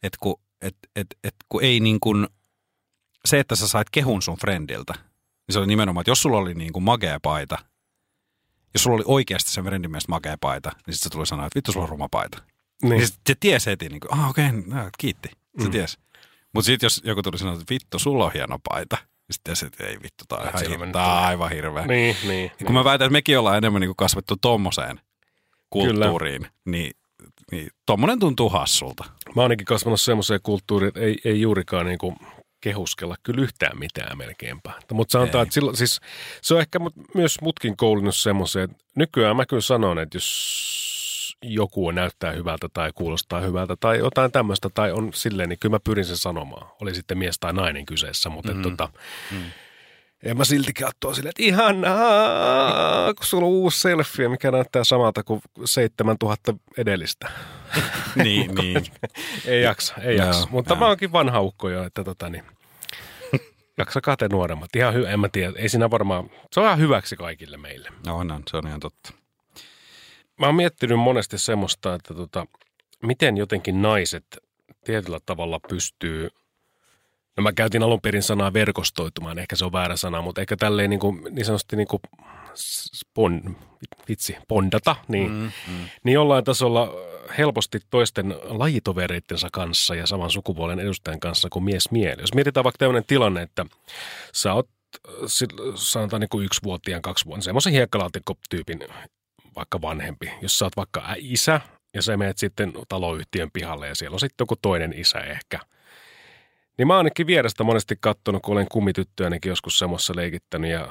[0.03, 2.13] että kun, et, et, et, kun ei niinku,
[3.25, 4.93] se, että sä sait kehun sun friendiltä,
[5.47, 7.57] niin se oli nimenomaan, että jos sulla oli niinku magea paita,
[8.73, 11.57] jos sulla oli oikeasti sen friendin mielestä magea paita, niin sitten se tuli sanoa, että
[11.57, 12.37] vittu sulla on ruma paita.
[12.37, 12.53] Niin.
[12.89, 12.97] Niin.
[12.97, 15.71] niin sit se tiesi heti, niin kuin, ah okei, okay, kiitti, se mm.
[15.71, 15.97] tiesi.
[16.53, 19.65] Mutta sitten jos joku tuli sanoa, että vittu sulla on hieno paita, niin sitten tiesi,
[19.65, 21.87] että ei vittu, tää on, ihan, mennyt tää on aivan hirveä.
[21.87, 22.51] Niin, niin.
[22.59, 24.99] Ja kun mä väitän, että mekin ollaan enemmän niin kuin kasvettu tommoseen
[25.69, 26.91] kulttuuriin, niin,
[27.51, 29.03] niin tommonen tuntuu hassulta.
[29.03, 32.15] Mä oon ainakin kasvanut semmoiseen kulttuuriin, että ei, ei juurikaan niinku
[32.63, 34.71] kehuskella kyllä yhtään mitään melkeinpä.
[34.93, 35.99] Mutta sanotaan, että silloin, siis,
[36.41, 41.37] se on ehkä mut, myös mutkin koulinut semmoiseen, että nykyään mä kyllä sanon, että jos
[41.41, 45.79] joku näyttää hyvältä tai kuulostaa hyvältä tai jotain tämmöistä tai on silleen, niin kyllä mä
[45.79, 46.67] pyrin sen sanomaan.
[46.81, 48.61] Oli sitten mies tai nainen kyseessä, mutta mm.
[48.61, 48.89] tota,
[49.31, 49.43] mm.
[50.23, 55.23] En mä silti katsoa silleen, että ihanaa, kun sulla on uusi selfie, mikä näyttää samalta
[55.23, 57.31] kuin 7000 edellistä.
[58.23, 58.85] niin, niin.
[59.45, 60.47] Ei jaksa, ei jaksa.
[60.51, 60.79] Mutta joo.
[60.79, 62.43] mä oonkin vanha ukko jo, että tota niin.
[63.77, 64.75] Jaksakaa te nuoremmat.
[64.75, 65.53] Ihan hyvä, en mä tiedä.
[65.55, 67.89] Ei siinä varmaan, se on ihan hyväksi kaikille meille.
[68.05, 69.13] No on, on, se on ihan totta.
[70.39, 72.45] Mä oon miettinyt monesti semmoista, että tota,
[73.03, 74.25] miten jotenkin naiset
[74.85, 76.29] tietyllä tavalla pystyy,
[77.37, 80.89] no mä käytin alun perin sanaa verkostoitumaan, ehkä se on väärä sana, mutta ehkä tälleen
[80.89, 82.01] niin, kuin, niin sanotusti niin kuin
[82.95, 83.55] spon,
[84.09, 85.85] vitsi, pondata, niin, mm, mm.
[86.03, 86.93] niin jollain tasolla
[87.37, 92.21] helposti toisten lajitovereittensa kanssa ja saman sukupuolen edustajan kanssa kuin mies mieli.
[92.21, 93.65] Jos mietitään vaikka tämmöinen tilanne, että
[94.33, 94.69] sä oot
[95.75, 98.87] sanotaan niin kuin yksivuotiaan, kaksivuotiaan, semmoisen hiekkalaatikko-tyypin
[99.55, 100.31] vaikka vanhempi.
[100.41, 101.61] Jos sä oot vaikka isä
[101.93, 105.59] ja sä menet sitten taloyhtiön pihalle ja siellä on sitten joku toinen isä ehkä.
[106.77, 110.87] Niin mä oon ainakin vierestä monesti kattonut, kun olen kummityttöänikin joskus semmoissa leikittänyt ja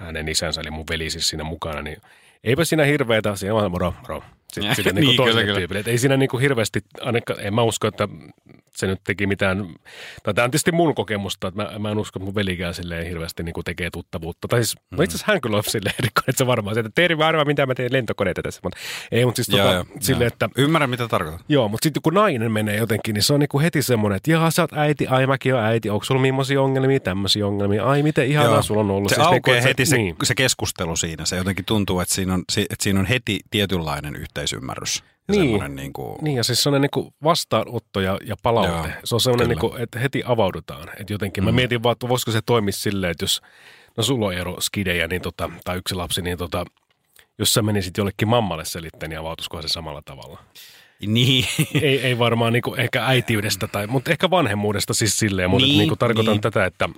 [0.00, 1.96] hänen isänsä, eli mun veli siis siinä mukana, niin
[2.44, 4.22] eipä siinä hirveetä, siinä vaan moro, moro.
[4.52, 5.58] Sitten, sitten niin, Niin, kyllä, kyllä.
[5.58, 5.80] tyypille.
[5.80, 8.08] Et ei siinä niin kuin hirveästi, ainakaan, en mä usko, että
[8.76, 9.74] se nyt teki mitään,
[10.22, 13.06] tai tämä on tietysti mun kokemusta, että mä, mä en usko, että mun velikään silleen
[13.06, 14.48] hirveästi niin kuin tekee tuttavuutta.
[14.48, 14.96] Tai siis, mm.
[14.96, 17.44] no itse asiassa hän kyllä on silleen erikoinen, että se varmaan se, että Teeri mä
[17.44, 18.60] mitä mä teen lentokoneita tässä.
[18.62, 18.78] Mutta
[19.12, 21.40] ei, mutta siis tota, silleen, että Ymmärrän, mitä tarkoitat.
[21.48, 24.50] Joo, mutta sitten kun nainen menee jotenkin, niin se on niinku heti semmoinen, että jaa,
[24.50, 28.26] sä oot äiti, ai mäkin oon äiti, onko sulla millaisia ongelmia, tämmöisiä ongelmia, ai miten
[28.26, 28.62] ihanaa Joo.
[28.62, 29.08] sulla on ollut.
[29.08, 30.16] Se Siis niinku, aukeaa että heti se, niin.
[30.22, 31.24] se keskustelu siinä.
[31.24, 35.02] Se jotenkin tuntuu, että siinä on, että siinä on heti tietynlainen yhteisymmärrys.
[35.28, 35.76] Ja Niin.
[35.76, 38.88] niin kuin, Niin ja siis semmoinen niinku vastaanotto ja, ja palaute.
[38.88, 39.70] Joo, se on semmoinen, kyllä.
[39.70, 40.88] niinku, että heti avaudutaan.
[41.00, 41.48] Että jotenkin, mm.
[41.48, 43.40] mä mietin vaan, että voisiko se toimia silleen, että jos,
[43.96, 46.64] no sulla on ero skidejä niin tota, tai yksi lapsi, niin tota,
[47.38, 50.38] jos sä menisit jollekin mammalle selittämään, niin avautuisiko se samalla tavalla?
[51.06, 51.44] niin.
[51.82, 55.98] ei, ei varmaan niinku ehkä äitiydestä, tai, mutta ehkä vanhemmuudesta siis silleen, mutta Niin, niin,
[55.98, 56.40] tarkoitan niin.
[56.40, 56.88] tätä, että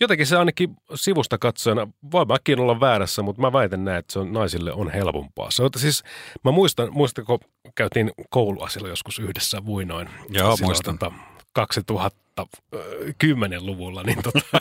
[0.00, 4.18] jotenkin se ainakin sivusta katsojana, voi mäkin olla väärässä, mutta mä väitän näin, että se
[4.18, 5.50] on naisille on helpompaa.
[5.50, 6.02] Se on, siis,
[6.44, 6.90] mä muistan,
[7.26, 7.38] kun
[7.74, 10.08] käytiin koulua silloin joskus yhdessä vuinoin.
[10.28, 10.98] Joo, silloin, muistan.
[10.98, 11.12] Tota,
[11.58, 14.40] 2010-luvulla, niin, tota,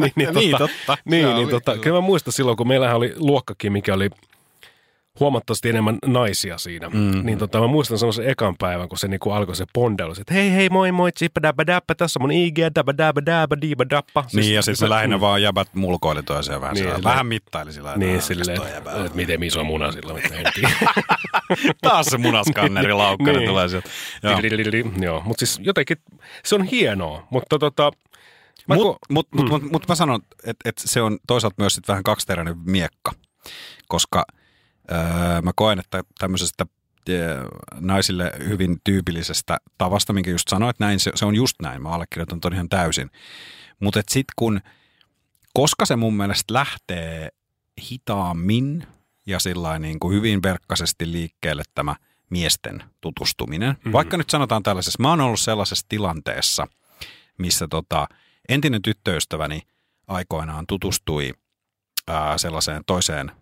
[0.00, 0.98] niin, niin, Niin, tota, totta.
[1.04, 1.82] Niin, niin oli tota, kyllä.
[1.82, 4.10] kyllä mä muistan silloin, kun meillähän oli luokkakin, mikä oli
[5.20, 6.88] huomattavasti enemmän naisia siinä.
[6.88, 7.26] Mm.
[7.26, 10.52] Niin tota, mä muistan semmoisen ekan päivän, kun se niinku alkoi se pondelu, että hei
[10.52, 14.24] hei moi moi, tsippa dabba dabba, tässä on mun IG, dabba dabba dabba, diiba dappa.
[14.32, 16.74] niin, ja sitten se- me lähinnä vaan jäbät mulkoili toiseen vähän.
[16.74, 19.42] Niin, Niin, silleen- vähän mittaili sillä Niin, silleen, "Mikäs toi jäbä että, on?" että miten
[19.42, 20.14] iso muna sillä.
[21.82, 23.48] Taas se munaskanneri laukkainen Niin.
[23.48, 23.88] tulee sieltä.
[24.22, 24.40] Joo.
[25.02, 25.96] Joo, mutta siis jotenkin
[26.44, 27.90] se on hienoa, mutta tota,
[28.68, 31.88] Mutta ko- mut, mut, mut, mut mä sanon, että et se on toisaalta myös sit
[31.88, 33.12] vähän kaksiteräinen miekka,
[33.88, 34.24] koska
[34.92, 36.66] öö, mä koen, että tämmöisestä
[37.80, 42.40] naisille hyvin tyypillisestä tavasta, minkä just sanoit näin, se, se on just näin, mä allekirjoitan
[42.40, 43.10] ton ihan täysin.
[43.80, 44.60] Mutta sitten kun,
[45.54, 47.28] koska se mun mielestä lähtee
[47.90, 48.86] hitaammin
[49.26, 51.96] ja sillä niin kuin hyvin verkkaisesti liikkeelle tämä
[52.30, 53.92] miesten tutustuminen, mm-hmm.
[53.92, 56.66] vaikka nyt sanotaan tällaisessa, mä oon ollut sellaisessa tilanteessa,
[57.38, 58.08] missä tota,
[58.48, 59.62] entinen tyttöystäväni
[60.06, 61.32] aikoinaan tutustui
[62.08, 63.32] ää, sellaiseen toiseen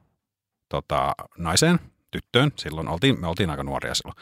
[0.72, 1.80] tota, naiseen,
[2.10, 2.52] tyttöön.
[2.56, 4.16] Silloin oltiin, me oltiin aika nuoria silloin.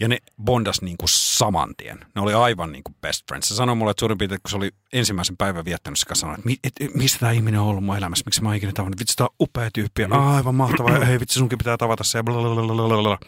[0.00, 1.98] Ja ne bondas niin kuin saman tien.
[2.14, 3.48] Ne oli aivan niin kuin best friends.
[3.48, 6.46] Se sanoi mulle, että suurin piirtein, kun se oli ensimmäisen päivän viettänyt, se sanoi, että,
[6.46, 9.00] mi, et, et, mistä tämä ihminen on ollut mun elämässä, miksi mä oon ikinä tavannut.
[9.00, 10.12] Vitsi, tämä on upea tyyppi, mm.
[10.12, 12.18] aivan mahtava, hei vitsi, sunkin pitää tavata se.
[12.18, 13.18] ja blablabla.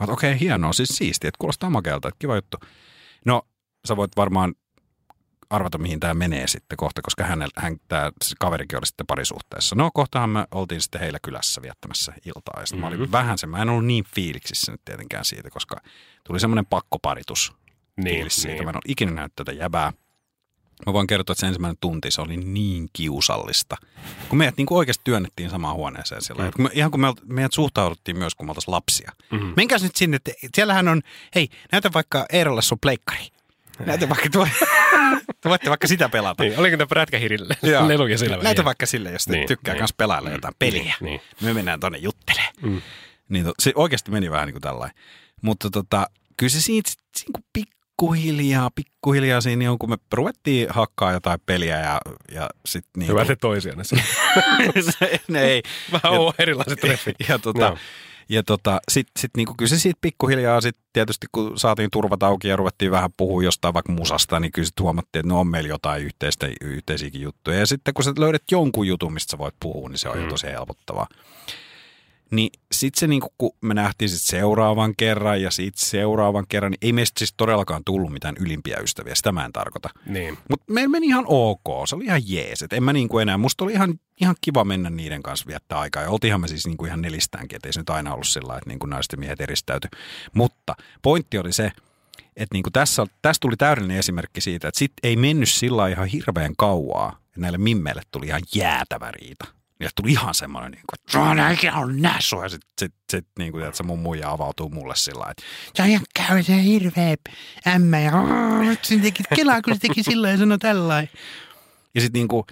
[0.00, 2.56] Mä okei, okay, hienoa, siis siistiä, että kuulostaa makealta, että kiva juttu.
[3.24, 3.42] No,
[3.88, 4.54] sä voit varmaan
[5.50, 9.76] arvata, mihin tämä menee sitten kohta, koska hän, hän tämä kaverikin oli sitten parisuhteessa.
[9.76, 12.54] No kohtahan me oltiin sitten heillä kylässä viettämässä iltaa.
[12.56, 12.80] Ja mm-hmm.
[12.80, 13.12] mä olin Mhm.
[13.12, 15.76] vähän se, mä en ollut niin fiiliksissä nyt tietenkään siitä, koska
[16.24, 17.52] tuli semmoinen pakkoparitus
[17.96, 18.54] Niin, fiilis siitä.
[18.54, 18.64] niin.
[18.64, 19.92] Mä en ole ikinä nähnyt tätä jäbää.
[20.86, 23.76] Mä voin kertoa, että se ensimmäinen tunti se oli niin kiusallista.
[24.28, 26.62] Kun meidät niin kuin oikeasti työnnettiin samaan huoneeseen sillä mm.
[26.62, 29.12] me, Ihan kun me, meidät suhtauduttiin myös, kun me lapsia.
[29.32, 29.44] Mhm.
[29.44, 29.52] Mm.
[29.56, 31.02] Menkääs nyt sinne, te, siellähän on,
[31.34, 33.26] hei, näytä vaikka Eerolle sun pleikkari.
[33.86, 34.48] Näytä vaikka, tuo,
[35.40, 36.42] te voitte vaikka sitä pelata.
[36.42, 39.80] Niin, oliko tämä prätkähirille leluja sillä Näytä vaikka sille, jos te Niin, tykkää niin.
[39.82, 40.94] myös pelailla jotain peliä.
[41.00, 41.20] Niin, niin.
[41.40, 42.54] Me mennään tonne juttelemaan.
[42.62, 42.82] Mm.
[43.28, 44.96] Niin to, se oikeasti meni vähän niin kuin tällainen.
[45.42, 51.40] Mutta tota, kyllä se siitä niin kuin pikkuhiljaa, pikkuhiljaa siinä jonkun me ruvettiin hakkaa jotain
[51.46, 52.00] peliä ja,
[52.32, 53.82] ja sitten niin Hyvä te toisianne.
[55.28, 55.62] Ne ei.
[55.92, 57.16] Vähän on erilaiset treffit.
[57.28, 57.78] Ja, tota, Joo.
[58.28, 62.48] Ja tota, sitten sit niinku, kyllä se siitä pikkuhiljaa sit tietysti kun saatiin turvat auki
[62.48, 65.68] ja ruvettiin vähän puhua jostain vaikka musasta, niin kyllä sitten huomattiin, että no on meillä
[65.68, 67.58] jotain yhteistä, yhteisiäkin juttuja.
[67.58, 70.24] Ja sitten kun sä löydät jonkun jutun, mistä sä voit puhua, niin se on mm.
[70.24, 71.06] jo tosi helpottavaa.
[72.30, 76.78] Niin sitten se, niinku, kun me nähtiin sit seuraavan kerran ja sitten seuraavan kerran, niin
[76.82, 79.88] ei meistä siis todellakaan tullut mitään ylimpiä ystäviä, sitä mä en tarkoita.
[80.06, 80.38] Niin.
[80.50, 82.62] Mutta meillä meni ihan ok, se oli ihan jees.
[82.62, 86.02] Et en mä niinku enää, musta oli ihan, ihan kiva mennä niiden kanssa viettää aikaa.
[86.02, 88.70] Ja oltiinhan me siis niinku ihan nelistäänkin, että ei se nyt aina ollut sillä että
[88.70, 89.90] niinku naiset ja miehet eristäytyi.
[90.34, 91.72] Mutta pointti oli se,
[92.36, 96.52] että niinku tässä, tässä tuli täydellinen esimerkki siitä, että sit ei mennyt sillä ihan hirveän
[96.58, 97.18] kauaa.
[97.36, 99.44] Ja näille mimmeille tuli ihan jäätävä riita.
[99.80, 102.42] Ja tuli ihan semmoinen, niin kuin, että "Sä oon ikinä ollut nähnyt sua.
[102.42, 105.34] Ja sitten sit, sit, niin kuin, että se mun muija avautuu mulle sillä lailla,
[105.68, 107.16] että ihan käy se hirveä
[107.66, 108.00] ämmä.
[108.00, 111.06] Ja "Aa, nyt sen teki, kelaa, kun se teki sillä ja sanoi tällä
[111.94, 112.44] Ja sitten niin kuin,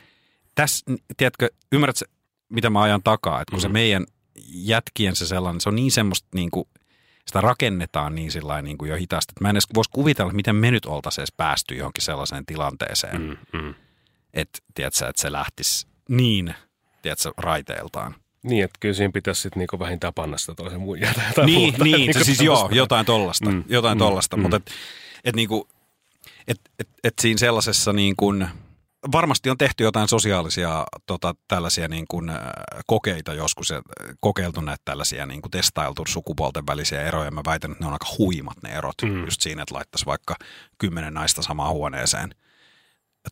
[0.55, 0.85] tässä,
[1.17, 2.05] tiedätkö, ymmärrätkö,
[2.49, 3.41] mitä mä ajan takaa?
[3.41, 4.07] Että kun se meidän
[4.49, 6.69] jätkien se sellainen, se on niin semmoista niin kuin,
[7.27, 10.37] sitä rakennetaan niin sillä niin kuin jo hitaasti, että mä en edes voisi kuvitella, että
[10.37, 13.75] miten me nyt oltaisiin edes päästy johonkin sellaiseen tilanteeseen, mm, mm.
[14.35, 16.55] että, tiedätkö, että se lähtisi niin,
[17.05, 18.15] tiedätkö, raiteiltaan.
[18.43, 20.81] Niin, että kyllä siinä pitäisi sitten niinku vähintään panna sitä toisen
[21.15, 24.57] tai jotain Niin, niin Niinku se siis joo, jotain tollasta, mm, jotain tollasta, mm, mutta
[24.57, 24.71] et,
[25.25, 25.69] et niinku,
[26.49, 28.49] et, et, et siinä sellaisessa niin kuin,
[29.13, 32.37] varmasti on tehty jotain sosiaalisia tota, tällaisia niin kuin, äh,
[32.87, 37.31] kokeita joskus ja äh, kokeiltu näitä tällaisia niin kuin testailtu sukupuolten välisiä eroja.
[37.31, 39.25] Mä väitän, että ne on aika huimat ne erot mm.
[39.25, 40.37] just siinä, että laittaisi vaikka
[40.79, 42.35] kymmenen naista samaan huoneeseen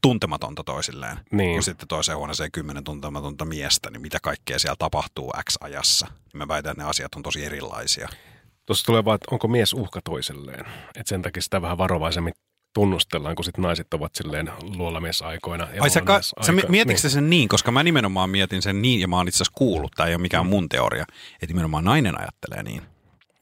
[0.02, 1.52] tuntematonta toisilleen, Niin.
[1.54, 6.06] kun sitten toiseen huoneeseen kymmenen tuntematonta miestä, niin mitä kaikkea siellä tapahtuu X-ajassa.
[6.06, 8.08] Niin Mä väitän, että ne asiat on tosi erilaisia.
[8.66, 10.64] Tuossa tulee vaan, että onko mies uhka toiselleen.
[10.96, 12.32] Et sen takia sitä vähän varovaisemmin
[12.74, 15.68] tunnustellaan, kun sit naiset ovat silleen luolamiesaikoina.
[15.74, 17.10] ja Ai sä, ka, sä mi- mietitkö niin.
[17.10, 20.06] sen niin, koska mä nimenomaan mietin sen niin, ja mä oon itse asiassa kuullut, tämä
[20.06, 21.02] ei ole mikään mun teoria,
[21.34, 22.82] että nimenomaan nainen ajattelee niin.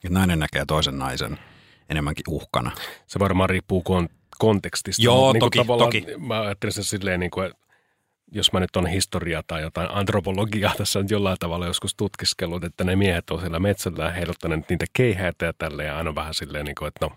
[0.05, 1.39] Että nainen näkee toisen naisen
[1.89, 2.71] enemmänkin uhkana.
[3.07, 4.09] Se varmaan riippuu kon-
[4.41, 5.03] kontekstista.
[5.03, 6.07] Joo, niinku toki, toki.
[6.19, 7.59] Mä ajattelin sen silleen, niin kuin, että
[8.33, 12.85] jos mä nyt on historiaa tai jotain antropologiaa tässä nyt jollain tavalla joskus tutkiskellut, että
[12.85, 16.65] ne miehet on siellä metsällä ja heiluttaneet niitä keihäitä ja tälleen ja aina vähän silleen,
[16.65, 17.13] niin kuin, että no,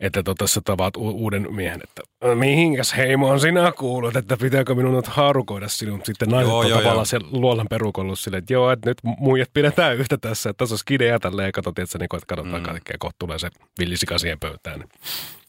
[0.00, 2.02] että tota, sä tavaat u- uuden miehen, että
[2.34, 6.00] mihinkäs heimoon sinä kuulut, että pitääkö minun nyt haarukoida sinun.
[6.04, 7.04] Sitten naiset Joo, on joo, tavallaan joo.
[7.04, 10.78] siellä luolan perukollut silleen, että joo, että nyt muijat pidetään yhtä tässä, että tässä on
[10.78, 12.66] skidejä tälleen ja katsot, että, niin että katsotaan mm.
[12.66, 14.78] kaikkea, kohta tulee se villisika siihen pöytään.
[14.78, 14.88] Niin.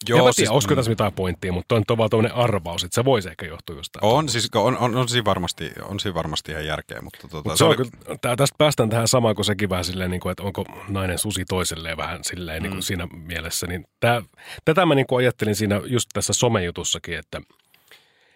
[0.08, 2.94] Joo, en mä tiedä, siis, olisiko tässä mitään pointtia, mutta on vaan tuommoinen arvaus, että
[2.94, 4.04] se voisi ehkä johtua jostain.
[4.04, 7.58] On, siis, on, on, on, siinä varmasti, on siinä varmasti ihan järkeä, mutta tota, Mut
[7.58, 10.42] se on kyllä, tää, tästä päästään tähän samaan kuin sekin vähän silleen, niin kuin, että
[10.42, 13.66] onko nainen susi toiselleen vähän silleen niin kuin siinä mielessä.
[13.66, 14.22] Niin tää,
[14.64, 17.40] tätä mä niin kuin ajattelin siinä just tässä somejutussakin, että,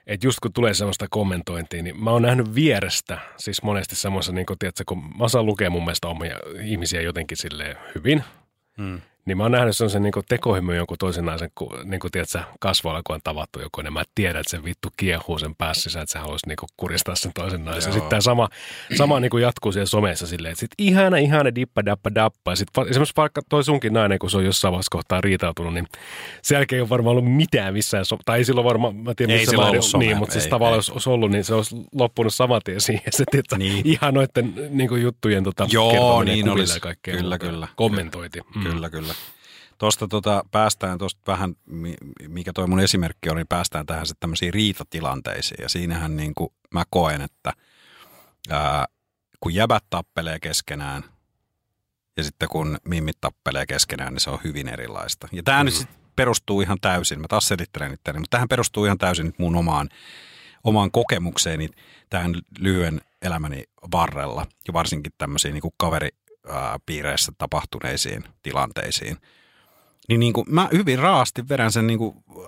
[0.06, 4.46] että just kun tulee sellaista kommentointia, niin mä oon nähnyt vierestä siis monesti semmoista, niin
[4.46, 8.24] kuin, tiedätkö, kun mä osaan lukea mun mielestä omia ihmisiä jotenkin silleen hyvin,
[8.76, 9.00] Mm.
[9.26, 11.50] Niin mä oon nähnyt sellaisen niin tekohymyn jonkun toisen naisen,
[11.84, 15.38] niin kuin, tiedätkö, kasvoilla, kun on tavattu joku, niin mä tiedän, että se vittu kiehuu
[15.38, 17.90] sen päässä, että se haluaisi niin kuin, kuristaa sen toisen naisen.
[17.90, 17.92] Joo.
[17.92, 18.48] Sitten tämä sama,
[18.96, 22.52] sama niin kuin jatkuu siellä somessa silleen, että sit ihana, ihana, dippa, dappa, dappa.
[22.52, 25.86] Ja sitten esimerkiksi vaikka toi sunkin nainen, kun se on jossain vaiheessa kohtaa riitautunut, niin
[26.42, 29.32] sen jälkeen ei ole varmaan ollut mitään missään, so- tai ei silloin varmaan, mä tiedän,
[29.34, 30.78] Ei missä silloin määrin- ollut niin, mutta siis ei, tavallaan ei.
[30.78, 33.82] jos olisi ollut, niin se olisi loppunut saman tien siihen, se, tiedätkö, Niin.
[33.86, 36.80] ihan noiden niin kuin juttujen tota, Joo, kertominen niin olisi.
[37.02, 37.68] Kyllä, kyllä.
[37.76, 38.40] Kommentointi.
[38.54, 38.62] Mm.
[38.62, 39.13] Kyllä, kyllä.
[39.78, 41.96] Tuosta tota, päästään tuosta vähän, mi-
[42.28, 45.62] mikä toi mun esimerkki oli, niin päästään tähän sitten tämmöisiin riitatilanteisiin.
[45.62, 47.52] Ja siinähän niin kuin mä koen, että
[48.50, 48.86] ää,
[49.40, 51.04] kun jäbät tappelee keskenään,
[52.16, 55.28] ja sitten kun mimmit tappelee keskenään, niin se on hyvin erilaista.
[55.32, 55.64] Ja tämä mm.
[55.64, 59.38] nyt sit perustuu ihan täysin, mä taas selittelen itseäni, mutta tähän perustuu ihan täysin nyt
[59.38, 59.88] mun omaan,
[60.64, 61.68] omaan kokemukseeni
[62.10, 69.16] tähän lyhyen elämäni varrella ja varsinkin tämmöisiin niin kuin kaveripiireissä tapahtuneisiin tilanteisiin.
[70.08, 72.44] Niin, niin kuin, mä hyvin raasti vedän sen niin kuin, äh,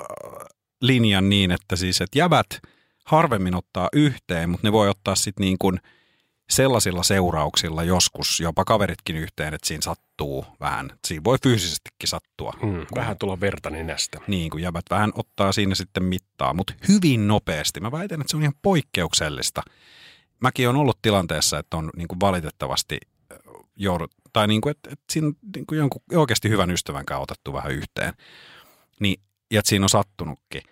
[0.80, 2.46] linjan niin, että siis, että jävät
[3.04, 5.80] harvemmin ottaa yhteen, mutta ne voi ottaa sitten niin kuin
[6.50, 10.90] sellaisilla seurauksilla joskus, jopa kaveritkin yhteen, että siinä sattuu vähän.
[11.06, 12.52] Siinä voi fyysisestikin sattua.
[12.62, 14.20] Mm, vähän tulla verta nenästä.
[14.26, 17.80] Niin, kun jäbät vähän ottaa siinä sitten mittaa, mutta hyvin nopeasti.
[17.80, 19.62] Mä väitän, että se on ihan poikkeuksellista.
[20.40, 22.98] Mäkin on ollut tilanteessa, että on niin kuin valitettavasti
[23.76, 27.52] joudut, tai niin kuin, että, että siinä niin kuin jonkun oikeasti hyvän ystävän kanssa otettu
[27.52, 28.12] vähän yhteen.
[29.00, 30.62] Niin, ja että siinä on sattunutkin.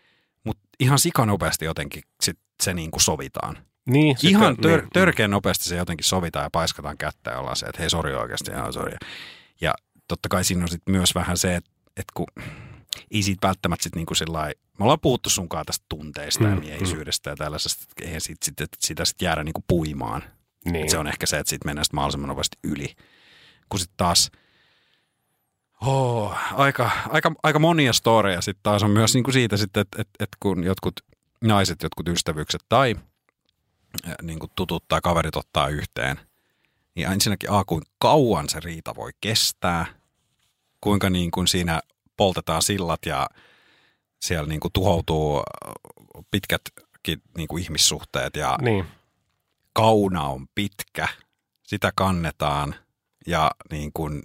[0.44, 3.58] Mutta ihan sikanopeasti jotenkin sit se niin kuin sovitaan.
[3.86, 7.56] Niin, Ihan kä- tör, niin, törkeän nopeasti se jotenkin sovitaan ja paiskataan kättä ja ollaan
[7.56, 8.96] se, että hei sori oikeasti, ihan sori.
[9.60, 9.74] Ja
[10.08, 12.26] totta kai siinä on sit myös vähän se, että, että kun
[13.10, 17.30] ei siitä välttämättä sit niinku sillai, me ollaan puhuttu sunkaan tästä tunteista ja Mm, miehisyydestä
[17.30, 20.22] ja tällaisesta, että eihän siitä, sit, sitä sit jäädä niinku puimaan.
[20.64, 20.84] Niin.
[20.84, 22.94] Et se on ehkä se, että siitä mennään sit mahdollisimman nopeasti yli.
[23.68, 24.30] Kun sitten taas,
[25.80, 30.08] oh, aika, aika, aika monia storeja sitten taas on myös niinku siitä sitten, että et,
[30.20, 30.94] et kun jotkut
[31.44, 32.96] naiset, jotkut ystävyykset tai
[34.08, 36.20] äh, niinku tutut tai kaverit ottaa yhteen,
[36.94, 39.86] niin ensinnäkin A, kuinka kauan se riita voi kestää,
[40.80, 41.80] kuinka niin kuin siinä
[42.16, 43.28] poltetaan sillat ja
[44.22, 45.42] siellä niin kuin tuhoutuu
[46.30, 48.84] pitkätkin niin kuin ihmissuhteet ja niin.
[49.74, 51.08] Kauna on pitkä,
[51.62, 52.74] sitä kannetaan
[53.26, 54.22] ja niin kuin,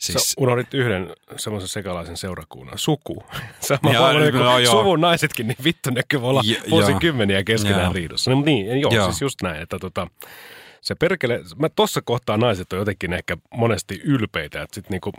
[0.00, 0.30] Siis...
[0.30, 3.24] Sä unohdit yhden semmoisen sekalaisen seurakunnan, suku.
[3.60, 4.72] Sama Joo, paljon kuin no joo.
[4.72, 8.30] suvun naisetkin, niin vittu ne kyllä voi olla Jo- vuosikymmeniä keskenään riidossa.
[8.30, 9.04] No, niin, joo, Joo.
[9.04, 10.06] siis just näin, että tota,
[10.80, 15.12] se perkele, mä tossa kohtaa naiset on jotenkin ehkä monesti ylpeitä, että sit niinku,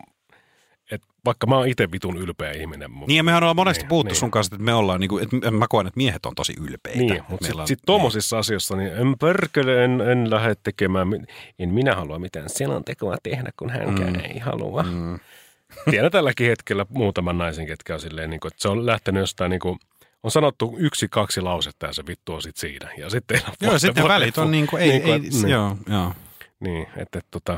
[0.92, 2.92] et vaikka mä oon itse vitun ylpeä ihminen.
[2.92, 4.20] mu- Niin ja mehän ollaan monesti Niin, puhuttu niin.
[4.20, 7.00] sun kanssa, että me ollaan, niin kuin, että mä koen, että miehet on tosi ylpeitä.
[7.00, 11.08] Niin, mutta sitten on- sit tommosissa asioissa, niin en perkele, en, en lähde tekemään,
[11.60, 14.20] en minä halua mitään selontekoa tehdä, kun hänkään mm.
[14.20, 14.84] ei halua.
[14.84, 15.20] Mm.
[15.90, 19.50] Tiedän tälläkin hetkellä muutaman naisen, ketkä on silleen, niin kuin, että se on lähtenyt jostain,
[19.50, 19.80] niin kuin,
[20.24, 22.90] on sanottu yksi, kaksi lausetta ja se vittu on sitten siinä.
[22.98, 25.50] Ja sitten Joo, sitten välit on niin kuin, ei, niin kuin, ei, niin.
[25.50, 26.14] joo, joo.
[26.60, 27.58] Niin, että, että tota,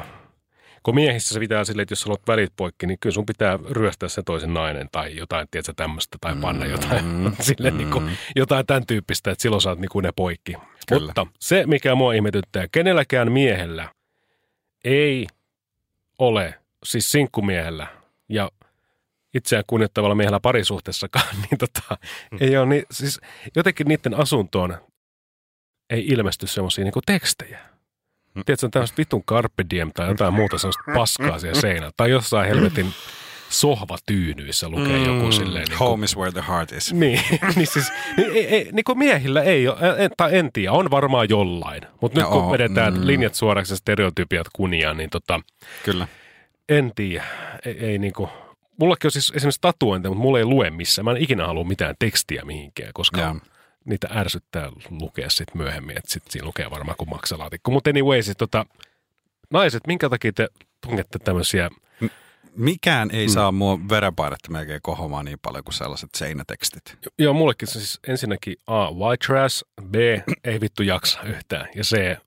[0.84, 4.10] kun miehissä se pitää silleen, että jos haluat välit poikki, niin kyllä sun pitää ryöstää
[4.10, 8.66] se toisen nainen tai jotain, tiedätkö, tämmöistä, tai panna jotain, mm, silleen, niin kuin, jotain
[8.66, 10.54] tämän tyyppistä, että silloin saat niin kuin ne poikki.
[10.88, 11.06] Kyllä.
[11.06, 13.90] Mutta se, mikä mua ihmetyttää, kenelläkään miehellä
[14.86, 15.28] ei
[16.20, 17.88] ole, siis sinkkumiehellä
[18.30, 18.52] ja
[19.34, 21.98] itseään kunnioittavalla miehellä parisuhteessakaan, niin tota,
[22.32, 22.38] Mm.
[22.42, 23.20] ei ole niin, siis
[23.56, 24.78] jotenkin niiden asuntoon
[25.90, 27.60] ei ilmesty semmoisia niin tekstejä.
[28.34, 28.44] Mm.
[28.46, 31.92] Tiedätkö, tämmöistä vitun carpe diem tai jotain muuta semmoista paskaa siellä seinällä.
[31.98, 32.94] Tai jossain helvetin
[33.50, 35.66] sohvatyynyissä lukee joku silleen.
[35.66, 36.94] Niin kuin, Home is where the heart is.
[36.94, 37.22] niin,
[37.56, 40.92] niin siis, niin, ei, ei, niin kuin miehillä ei ole, en, tai en tiedä, on
[40.92, 41.82] varmaan jollain.
[42.02, 43.08] Mutta nyt Joo, kun vedetään mm.
[43.08, 45.42] linjat suoraksi ja stereotypiat kunniaan, niin tota,
[45.84, 46.08] Kyllä.
[46.70, 47.24] en tiedä.
[47.66, 48.30] Ei, ei niinku,
[48.78, 51.06] mullakin on siis esimerkiksi tatuointeja, mutta mulla ei lue missään.
[51.06, 53.36] Mä en ikinä halua mitään tekstiä mihinkään, koska Joo.
[53.86, 55.98] Niitä ärsyttää lukea sitten myöhemmin.
[55.98, 57.72] Että sit siinä lukee varmaan kuin maksalaatikko.
[57.72, 58.66] Mutta anyway, siis tota,
[59.50, 60.48] naiset, minkä takia te
[60.82, 61.70] tungette tämmöisiä,
[62.56, 63.16] Mikään Mm.
[63.16, 66.98] ei saa mua verenpainetta melkein kohomaan niin paljon kuin sellaiset seinätekstit.
[67.20, 69.96] joo mullekin se siis ensinnäkin A, white trash, B,
[70.44, 72.18] ei vittu jaksa yhtään, ja C,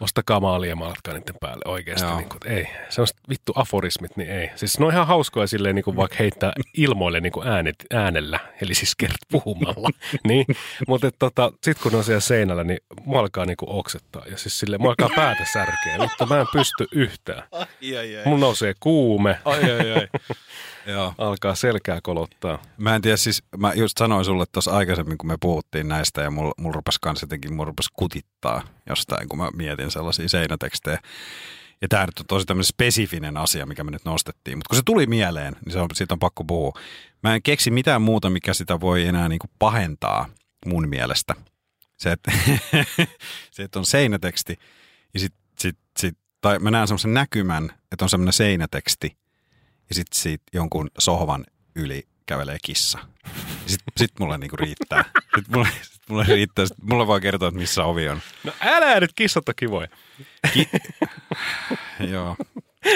[0.00, 2.06] ostakaa maalia ja maalatkaa niiden päälle oikeasti.
[2.06, 2.16] Joo.
[2.16, 4.50] Niin kuin, ei, semmoiset vittu aforismit, niin ei.
[4.56, 8.40] Siis ne on ihan hauskoja silleen, niin kuin vaikka heittää ilmoille niin kuin äänet, äänellä,
[8.62, 9.90] eli siis kert puhumalla.
[10.28, 10.46] niin,
[10.88, 14.22] mutta tota, sitten kun ne on siellä seinällä, niin mua alkaa niin kuin oksettaa.
[14.30, 15.98] Ja siis silleen, mua alkaa päätä särkeä.
[15.98, 17.42] Mutta mä en pysty yhtään.
[17.52, 18.22] Ai, ai, ai.
[18.24, 20.08] Mun nousee kuume, ai, ai, ai.
[20.90, 21.14] Joo.
[21.18, 22.62] alkaa selkää kolottaa.
[22.76, 26.30] Mä en tiedä, siis mä just sanoin sulle tuossa aikaisemmin, kun me puhuttiin näistä ja
[26.30, 30.98] mulla mul rupesi kans jotenkin, mulla rupesi kutittaa jostain, kun mä mietin sellaisia seinätekstejä.
[31.82, 34.58] Ja tämä nyt on tosi tämmöinen spesifinen asia, mikä me nyt nostettiin.
[34.58, 36.72] Mutta kun se tuli mieleen, niin se on, siitä on pakko puhua.
[37.22, 40.26] Mä en keksi mitään muuta, mikä sitä voi enää niin kuin pahentaa
[40.66, 41.34] mun mielestä.
[41.96, 42.32] Se, että,
[43.54, 44.58] se, että on seinäteksti
[45.14, 49.16] ja sit, sit, sit, tai mä näen semmoisen näkymän, että on semmoinen seinäteksti
[49.90, 52.98] ja sitten siitä jonkun sohvan yli kävelee kissa.
[53.66, 55.04] Sitten sit mulle niinku riittää.
[55.34, 56.66] Sitten mulle, sit mulle riittää.
[56.66, 58.20] Sit mulle vaan kertoa, että missä ovi on.
[58.44, 59.88] No älä nyt, kissat on kivoja.
[62.12, 62.36] Joo.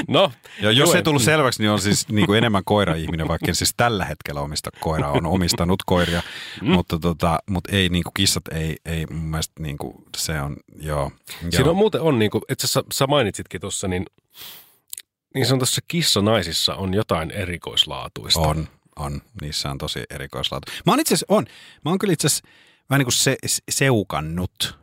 [0.09, 0.97] No, Ja jos Lue.
[0.97, 4.41] ei tullut selväksi, niin on siis niin kuin enemmän koira-ihminen, vaikka en siis tällä hetkellä
[4.41, 6.23] omista koiraa, on omistanut koiria,
[6.63, 6.71] mm.
[6.71, 10.57] mutta, tota, mutta ei niin kuin kissat, ei, ei mun mielestä niin kuin, se on,
[10.77, 11.13] joo.
[11.41, 11.71] Siinä joo.
[11.71, 14.07] on muuten on, niin kuin, että sä, sä mainitsitkin tuossa, niin
[15.35, 18.41] niin sanotussa kissanaisissa on jotain erikoislaatuista.
[18.41, 19.23] On, on.
[19.41, 20.73] Niissä on tosi erikoislaatu.
[20.87, 21.45] Mä oon itse on.
[21.85, 22.49] Mä oon kyllä itse asiassa
[22.91, 23.37] vähän niin kuin se,
[23.71, 24.79] seukannut,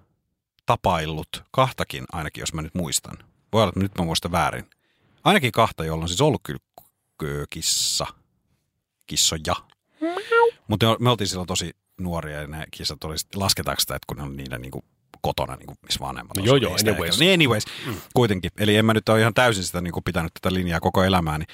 [0.65, 3.17] tapaillut kahtakin ainakin, jos mä nyt muistan.
[3.53, 4.69] Voi olla, että nyt mä muistan väärin.
[5.23, 8.07] Ainakin kahta, jolla on siis ollut kyllä kissa,
[9.07, 9.55] kissoja.
[10.67, 14.23] Mutta me oltiin silloin tosi nuoria ja ne kissat oli, lasketaanko sitä, että kun ne
[14.23, 14.85] on niillä niinku
[15.21, 17.19] kotona, niinku, missä vanhemmat No joo, joo, anyways.
[17.19, 17.95] Niin anyways, mm.
[18.13, 18.51] kuitenkin.
[18.59, 21.45] Eli en mä nyt ole ihan täysin sitä niinku pitänyt tätä linjaa koko elämääni.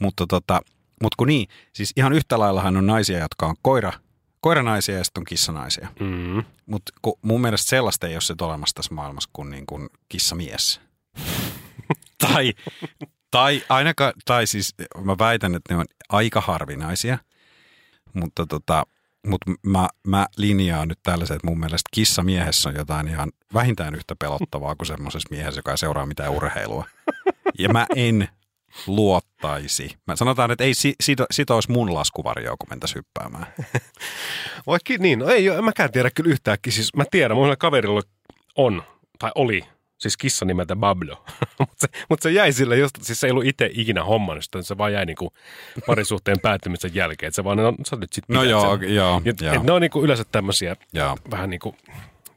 [0.00, 0.60] Mutta tota,
[1.02, 3.92] mut kun niin, siis ihan yhtä laillahan on naisia, jotka on koira,
[4.40, 5.88] koiranaisia ja sitten on kissanaisia.
[6.00, 6.42] Mm.
[6.66, 6.92] Mutta
[7.22, 10.80] mun mielestä sellaista ei ole sit olemassa tässä maailmassa kuin, niin kuin kissamies.
[12.28, 12.52] tai,
[13.30, 17.18] tai ainakaan, tai siis mä väitän, että ne on aika harvinaisia,
[18.12, 18.86] mutta tota,
[19.26, 24.16] mutta mä, mä linjaan nyt tällaiset, että mun mielestä kissamiehessä on jotain ihan vähintään yhtä
[24.16, 26.84] pelottavaa kuin semmoisessa miehessä, joka ei seuraa mitään urheilua.
[27.58, 28.28] Ja mä en
[28.86, 29.96] luottaisi.
[30.06, 33.46] Mä sanotaan, että ei si, sito, sito olisi mun laskuvarjoa, kun mentäisiin hyppäämään.
[34.66, 36.72] Vaikka niin, no ei, en mäkään tiedä kyllä yhtäänkin.
[36.72, 38.02] Siis mä tiedän, mun kaverilla
[38.56, 38.82] on,
[39.18, 39.64] tai oli,
[40.02, 41.24] siis kissa nimeltä Bablo.
[41.58, 44.62] Mutta se, mut se jäi sille, just, siis se ei ollut itse ikinä hommannut sitä,
[44.62, 45.32] se vaan jäi niinku
[45.86, 47.28] parisuhteen päättymisen jälkeen.
[47.28, 48.94] Että se vaan, no sä nyt sit No joo, sen.
[48.94, 49.54] joo, Et, joo.
[49.54, 50.76] et ne on niinku yleensä tämmöisiä
[51.30, 51.76] vähän niinku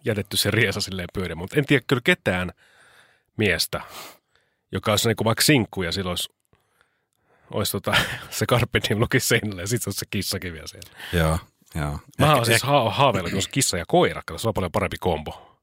[0.05, 1.37] jätetty se riesa silleen pyörimään.
[1.43, 2.51] Mutta en tiedä kyllä ketään
[3.37, 3.81] miestä,
[4.71, 6.29] joka olisi niinku vaikka sinkku ja silloin olisi,
[7.51, 7.93] olisi tota,
[8.29, 10.89] se Carpe Diem lukisi seinällä ja sitten olisi se kissakin vielä siellä.
[11.13, 11.39] Joo,
[11.75, 11.99] joo.
[12.19, 15.54] Mä oon siis ha- haaveillut, että kissa ja koira, se on paljon parempi kombo.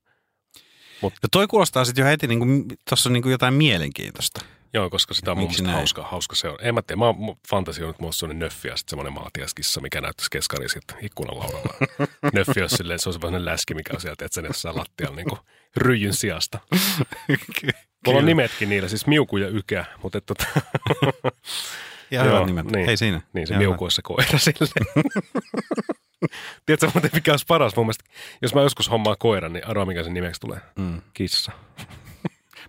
[1.03, 4.41] No toi kuulostaa sitten jo heti, niin kuin, tuossa on niin kuin jotain mielenkiintoista.
[4.75, 6.65] Joo, koska sitä on mun mielestä hauska, hauska seura.
[6.65, 9.81] En mä tiedä, mä oon fantasioinut, että mulla on sellainen nöffi ja sitten semmoinen maatiaskissa,
[9.81, 11.75] mikä näyttäisi keskari sitten ikkunan laudalla.
[12.35, 15.17] nöffi olisi silleen, että se on semmoinen läski, mikä on sieltä, että se jossain lattialla
[15.17, 15.39] niin kuin
[15.77, 16.59] ryijyn sijasta.
[18.07, 20.45] Mulla on nimetkin niillä, siis Miuku ja Ykä, mutta et, tota,
[22.11, 22.67] Joo, hyvät nimet.
[22.67, 22.87] niin.
[22.87, 23.21] Hei siinä.
[23.33, 25.05] niin se Ihan Miuku olisi se koira silleen.
[26.67, 28.05] Tiedätkö muuten, mikä olisi paras mun mielestä,
[28.43, 30.61] jos mä joskus hommaan koiran, niin arvaa mikä sen nimeksi tulee.
[30.79, 31.03] Mm.
[31.15, 31.53] Kissa.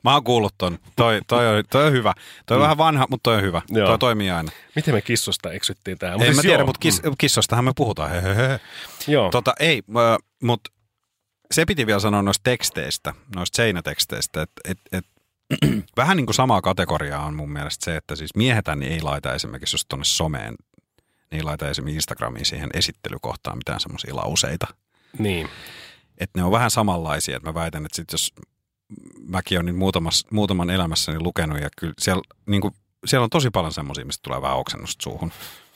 [0.04, 0.80] Mä oon kuullut ton.
[0.96, 2.14] Toi, toi, on, toi on hyvä.
[2.46, 3.62] Toi on vähän vanha, mutta toi on hyvä.
[3.70, 3.78] Mm.
[3.78, 3.88] Joo.
[3.88, 4.52] Toi toimii aina.
[4.76, 6.14] Miten me kissosta eksyttiin tähän?
[6.14, 6.66] En Mut mä siis tiedä, joo.
[6.66, 8.12] mutta kis, kissostahan me puhutaan.
[8.12, 8.60] He, he, he.
[9.08, 9.30] Joo.
[9.32, 9.84] Tota, ei,
[10.44, 10.72] mutta
[11.52, 15.06] se piti vielä sanoa noista teksteistä, noista seinäteksteistä, että et, et,
[15.98, 19.34] vähän niin kuin samaa kategoriaa on mun mielestä se, että siis miehethän niin ei laita
[19.34, 20.56] esimerkiksi just tuonne someen,
[21.34, 24.68] niin ei laita esimerkiksi Instagramiin siihen esittelykohtaan mitään semmoisia lauseita.
[25.20, 25.50] Niin.
[26.18, 28.34] Että ne on vähän samanlaisia, että mä väitän, että sit jos
[29.28, 32.74] mäkin olen niin muutamas, muutaman elämässäni lukenut ja kyllä siellä, niin kuin,
[33.06, 35.32] siellä on tosi paljon semmoisia, mistä tulee vähän oksennusta suuhun.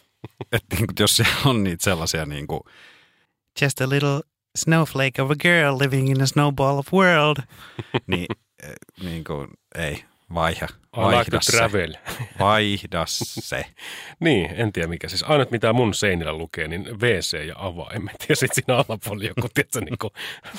[0.52, 2.62] että niin kuin, jos siellä on niitä sellaisia niin kuin,
[3.62, 4.22] just a little
[4.56, 7.38] snowflake of a girl living in a snowball of world,
[8.08, 8.28] niin,
[8.64, 11.94] eh, niin kuin, ei, vaiha, like vaihda se, travel.
[12.40, 13.66] vaihda se.
[14.20, 15.08] Niin, en tiedä mikä.
[15.08, 18.26] Siis ainut mitä mun seinillä lukee, niin WC ja avaimet.
[18.30, 20.14] Ja sitten siinä alapuolella joku, tiedätkö, niin kuin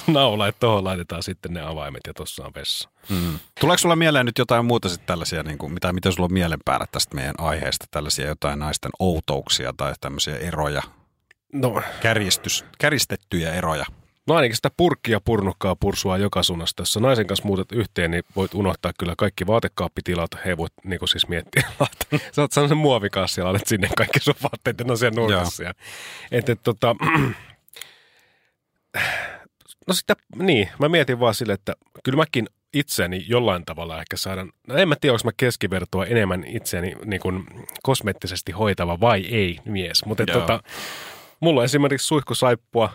[0.06, 2.88] naula, että tuohon laitetaan sitten ne avaimet ja tuossa on vessa.
[3.08, 3.38] Mm.
[3.60, 6.60] Tuleeko sulla mieleen nyt jotain muuta sitten tällaisia, niin kuin, mitä, mitä sulla on mielen
[6.64, 10.82] päällä tästä meidän aiheesta, tällaisia jotain naisten outouksia tai tämmöisiä eroja,
[11.52, 13.84] No, kärjistys, kärjistettyjä eroja?
[14.28, 16.80] No ainakin sitä purkkia purnukkaa pursua joka suunnasta.
[16.80, 20.30] Jos naisen kanssa muutat yhteen, niin voit unohtaa kyllä kaikki vaatekaappitilat.
[20.44, 21.62] He voit niin kuin siis miettiä,
[21.92, 25.62] että sä oot sellaisen muovikassi ja sinne kaikki sun vaatteet, on siellä nurkassa.
[25.62, 25.74] Ja,
[26.30, 26.96] et, et, tota,
[29.88, 31.74] no sitä, niin, mä mietin vaan sille, että
[32.04, 36.44] kyllä mäkin itseäni jollain tavalla ehkä saadaan, no en mä tiedä, onko mä keskivertoa enemmän
[36.44, 37.46] itseäni niin kuin
[37.82, 40.62] kosmeettisesti hoitava vai ei mies, mutta tota,
[41.40, 42.90] mulla on esimerkiksi suihkusaippua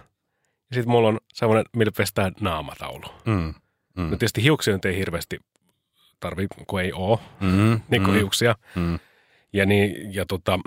[0.73, 3.05] sitten mulla on semmoinen, millä pestään naamataulu.
[3.25, 3.53] Mm.
[3.97, 4.03] Mm.
[4.03, 5.39] No tietysti hiuksia nyt ei hirveästi
[6.19, 7.81] tarvi, kun ei oo Mm.
[7.89, 8.17] niin kuin mm.
[8.17, 8.55] hiuksia.
[8.75, 8.99] Mm.
[9.53, 10.59] Ja, niin, ja tota,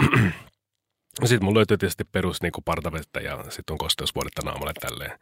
[1.24, 5.18] sitten mulla löytyy tietysti perus niin partavettä ja sitten on kosteusvuodetta naamalle tälleen.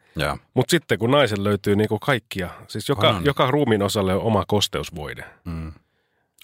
[0.53, 3.25] Mutta sitten kun naisen löytyy niin kuin kaikkia, siis joka, On, on.
[3.25, 5.25] joka ruumiin osalle on oma kosteusvoide.
[5.45, 5.71] Mm.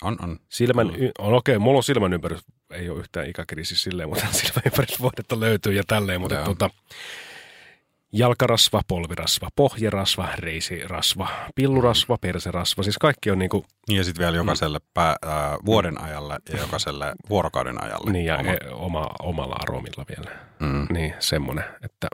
[0.04, 0.40] On, on.
[0.50, 4.62] Silmän, y- on okei, mulla on silmän ympärys, ei ole yhtään ikäkriisi silleen, mutta silmän
[4.66, 6.70] ympärysvoidetta löytyy ja tälleen, mutta tota,
[8.14, 15.16] jalkarasva, polvirasva, pohjerasva, reisirasva, pillurasva, perserasva, siis kaikki on niinku, Ja sitten vielä jokaiselle pää,
[15.26, 15.32] äh,
[15.66, 18.12] vuoden ajalle ja jokaiselle vuorokauden ajalle.
[18.12, 18.50] niin ja Oma.
[18.50, 20.32] oma, e, oma, omalla aromilla vielä.
[20.60, 20.88] Mm.
[20.90, 22.08] Niin, semmoinen, että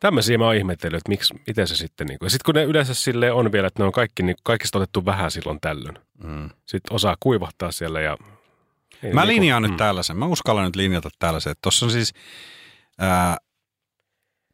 [0.00, 2.94] tämmöisiä mä oon ihmetellyt, että miksi, miten se sitten, niinku, ja sitten kun ne yleensä
[2.94, 5.98] sille on vielä, että ne on kaikki, niin kaikista otettu vähän silloin tällöin.
[6.24, 6.50] Mm.
[6.66, 8.16] Sitten osaa kuivahtaa siellä ja...
[9.02, 9.76] ei Mä niinku- linjaan nyt mm.
[9.76, 10.16] tällaisen.
[10.16, 11.54] Mä uskallan nyt linjata tällaisen.
[11.62, 12.14] Tuossa on siis
[12.98, 13.36] ää,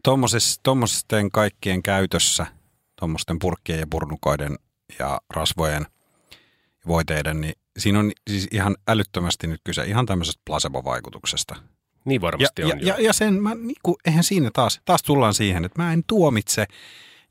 [0.07, 2.46] tommosis, tommosten kaikkien käytössä,
[2.98, 4.57] tuommoisten purkkien ja purnukoiden
[4.98, 5.86] ja rasvojen
[6.70, 11.57] ja voiteiden, niin siinä on siis ihan älyttömästi nyt kyse ihan tämmöisestä placebo-vaikutuksesta.
[12.04, 15.02] Niin Ja, varmasti ja, on ja, ja sen, mä, niin kuin, eihän siinä taas, taas
[15.02, 16.66] tullaan siihen, että mä en tuomitse,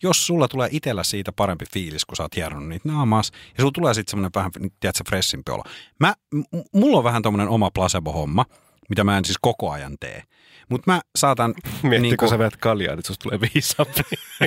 [0.03, 3.71] jos sulla tulee itsellä siitä parempi fiilis, kun sä oot hieronnut niitä naamaas, ja sulla
[3.71, 5.63] tulee sitten semmoinen vähän, tiedätkö, freshimpi olo.
[5.99, 8.45] Mä, m- mulla on vähän tommonen oma placebo-homma,
[8.89, 10.23] mitä mä en siis koko ajan tee.
[10.69, 11.53] Mutta mä saatan...
[11.65, 14.01] Miettikö niinku- kun sä veät kaljaa, niin susta tulee viisaampi.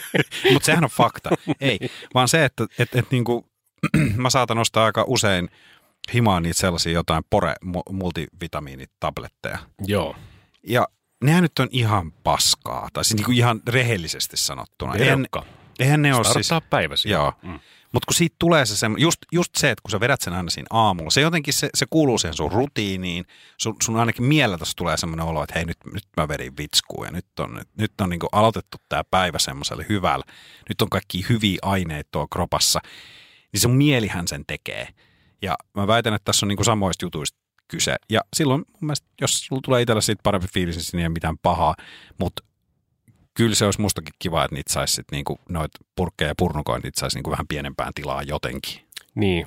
[0.52, 1.30] Mutta sehän on fakta.
[1.60, 1.78] Ei,
[2.14, 3.46] vaan se, että et, et niinku,
[4.16, 5.48] mä saatan ostaa aika usein
[6.14, 9.58] himaan niitä sellaisia jotain pore mu- multivitamiinitabletteja.
[9.86, 10.16] Joo.
[10.62, 10.88] Ja
[11.24, 14.94] nehän nyt on ihan paskaa, tai siis niinku ihan rehellisesti sanottuna.
[14.94, 15.44] Eihän, Verkka.
[15.78, 16.48] eihän ne ole siis...
[16.70, 17.10] Päiväsi.
[17.10, 17.32] Joo.
[17.42, 17.60] Mm.
[17.92, 20.66] Mutta kun siitä tulee se just, just se, että kun sä vedät sen aina siinä
[20.70, 23.24] aamulla, se jotenkin se, se kuuluu siihen sun rutiiniin.
[23.58, 27.12] Sun, sun ainakin mieleltäsi tulee semmoinen olo, että hei nyt, nyt mä vedin vitskuun ja
[27.12, 30.24] nyt on, nyt, on niinku aloitettu tämä päivä semmoiselle hyvällä.
[30.68, 32.80] Nyt on kaikki hyviä aineita tuo kropassa.
[33.52, 34.88] Niin sun mielihän sen tekee.
[35.42, 37.96] Ja mä väitän, että tässä on niinku samoista jutuista kyse.
[38.10, 41.74] Ja silloin mun mielestä, jos sulla tulee itsellä siitä parempi fiilis, niin ei mitään pahaa.
[42.18, 42.42] Mutta
[43.38, 47.00] kyllä se olisi mustakin kiva, että niitä saisi sit niinku, noit purkkeja ja purnukoin, niitä
[47.00, 48.80] saisi niinku vähän pienempään tilaa jotenkin.
[49.14, 49.46] Niin.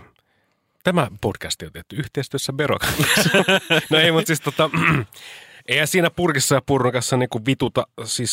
[0.84, 3.30] Tämä podcast on tehty yhteistyössä kanssa.
[3.92, 4.70] no ei, mutta siis tota,
[5.68, 8.32] eihän siinä purkissa ja purnukassa niinku vituta siis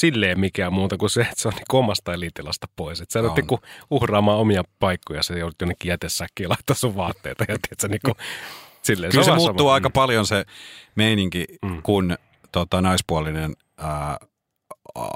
[0.00, 3.00] silleen mikään muuta kuin se, että se on niinku omasta elintilasta pois.
[3.00, 3.36] Että sä joudut On.
[3.36, 8.12] niinku uhraamaan omia paikkoja, sä joudut jonnekin jätesäkkiin laittaa sun vaatteita ja tiedät, sä niinku,
[8.82, 9.12] silleen.
[9.12, 9.74] Kyllä se, vaan muuttuu sama.
[9.74, 10.44] aika paljon se
[10.94, 11.82] meininki, Mm.
[11.82, 12.16] kun
[12.52, 14.18] tota, naispuolinen ää,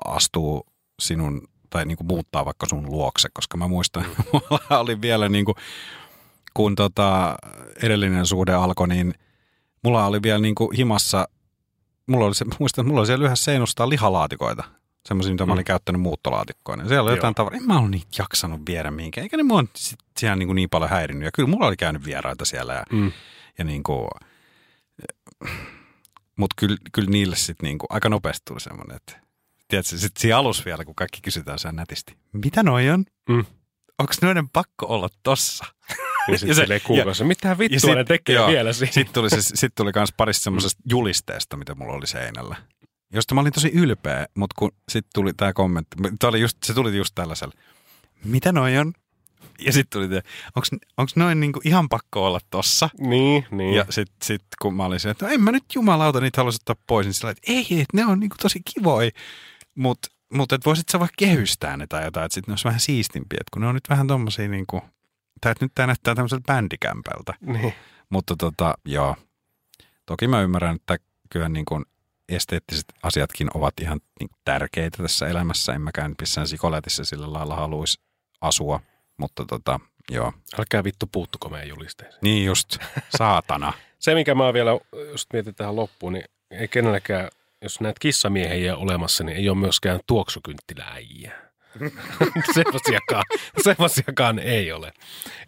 [0.04, 0.66] astuu
[1.00, 4.24] sinun tai niinku muuttaa vaikka sun luokse, koska mä muistan, mm.
[4.50, 5.54] mulla oli vielä niinku,
[6.54, 7.36] kun tota,
[7.82, 9.14] edellinen suhde alkoi, niin
[9.84, 11.28] mulla oli vielä niinku himassa,
[12.06, 14.64] mulla oli se, muistan, mulla oli siellä yhdessä seinustaa lihalaatikoita,
[15.08, 15.66] semmoisia, mitä mä olin Mm.
[15.66, 16.88] käyttänyt muuttolaatikkoina.
[16.88, 17.34] Siellä oli jotain Joo.
[17.34, 20.70] tavaraa, en mä ollut niitä jaksanut viedä mihinkään, eikä ne mua sit siellä niinku niin
[20.70, 21.24] paljon häirinnyt.
[21.24, 23.12] Ja kyllä mulla oli käynyt vieraita siellä ja Mm.
[23.58, 24.08] ja niinku,
[26.36, 29.20] mutta kyllä, kyllä niille sitten niinku, aika nopeasti tuli semmoinen, että
[29.68, 33.04] tiedätkö, sitten siinä alussa vielä, kun kaikki kysytään sen nätisti, mitä noi on?
[33.28, 33.44] Mm.
[33.98, 35.64] Onko noiden pakko olla tossa?
[36.28, 38.92] Ja sitten silleen kuukausi, mitä vittua sit- ne tekee joo, vielä siinä?
[38.92, 42.56] Sitten tuli, se, sit tuli kans parista semmoisesta julisteesta, mitä mulla oli seinällä.
[43.12, 46.74] Josta mä olin tosi ylpeä, mutta kun sitten tuli tämä kommentti, tää oli just, se
[46.74, 47.54] tuli just tällaisella,
[48.24, 48.92] mitä noi on?
[49.60, 50.20] Ja sitten tuli,
[50.96, 52.90] onko noin niinku ihan pakko olla tossa?
[53.00, 53.74] Niin, niin.
[53.74, 56.58] Ja sitten sit, kun mä olin se, että no en mä nyt jumalauta niitä haluaisi
[56.62, 59.10] ottaa pois, niin sillä että ei, ei, että ne on niinku tosi kivoja,
[59.78, 62.80] mutta mut, et voisit sä vaikka kehystää ne tai jotain, että sitten ne olisi vähän
[62.80, 64.82] siistimpiä, kun ne on nyt vähän tommosia niinku,
[65.40, 67.34] tai että nyt tää näyttää tämmöiseltä bändikämpältä.
[67.40, 67.74] niin.
[68.10, 69.16] Mutta tota, joo,
[70.06, 70.96] toki mä ymmärrän, että
[71.30, 71.84] kyllä niin kuin
[72.28, 75.72] esteettiset asiatkin ovat ihan niin tärkeitä tässä elämässä.
[75.72, 78.00] En mäkään missään sikoletissa sillä lailla haluaisi
[78.40, 78.80] asua,
[79.16, 80.32] mutta tota, joo.
[80.58, 82.20] Älkää vittu puuttuko meidän julisteeseen.
[82.22, 82.78] Niin just,
[83.16, 83.72] saatana.
[83.98, 84.70] Se, mikä mä vielä,
[85.10, 87.28] jos mietin tähän loppuun, niin ei kenelläkään,
[87.62, 91.32] jos näitä kissamiehiä olemassa, niin ei ole myöskään tuoksukynttiläjiä.
[92.54, 93.24] Semmoisiakaan,
[93.62, 94.92] semmoisiakaan ei ole.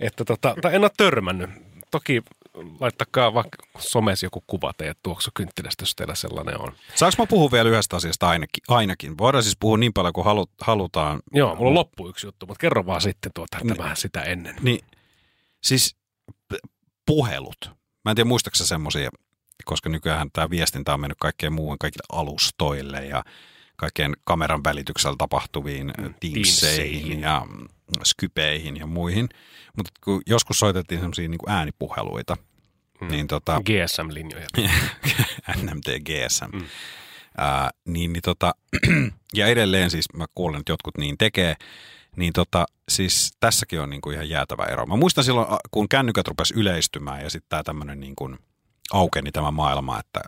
[0.00, 1.50] Että tota, tai en ole törmännyt.
[1.90, 2.22] Toki
[2.80, 6.72] laittakaa vaikka somessa joku kuva teidän tuoksukynttilästä, jos teillä sellainen on.
[6.94, 8.62] Saanko mä puhua vielä yhdestä asiasta ainakin?
[8.68, 9.18] ainakin?
[9.18, 11.20] Voidaan siis puhua niin paljon kuin halu, halutaan.
[11.32, 14.56] Joo, mulla on loppu yksi juttu, mutta kerro vaan sitten tuota, tämä sitä ennen.
[14.62, 14.80] Niin,
[15.62, 15.96] siis
[17.06, 17.70] puhelut.
[18.04, 19.10] Mä en tiedä muistaaksä semmoisia,
[19.64, 23.24] koska nykyään tämä viestintä on mennyt kaikkeen muuhun, kaikille alustoille ja
[23.76, 27.20] kaikkeen kameran välityksellä tapahtuviin mm, Teamseihin Teamseihin.
[27.20, 27.66] ja mm,
[28.04, 29.28] Skypeihin ja muihin.
[29.76, 32.36] Mutta kun joskus soitettiin semmoisia niin äänipuheluita,
[33.00, 33.08] Mm.
[33.08, 34.46] niin tota, GSM-linjoja.
[35.62, 36.56] NMT GSM.
[36.56, 36.64] Mm.
[37.38, 38.54] Ää, niin, niin tota,
[39.34, 41.54] ja edelleen siis mä kuulen, että jotkut niin tekee,
[42.16, 44.86] niin tota, siis tässäkin on niinku ihan jäätävä ero.
[44.86, 48.38] Mä muistan silloin, kun kännykät rupesi yleistymään ja sitten tämä tämmöinen niin kuin
[48.92, 50.20] aukeni tämä maailma, että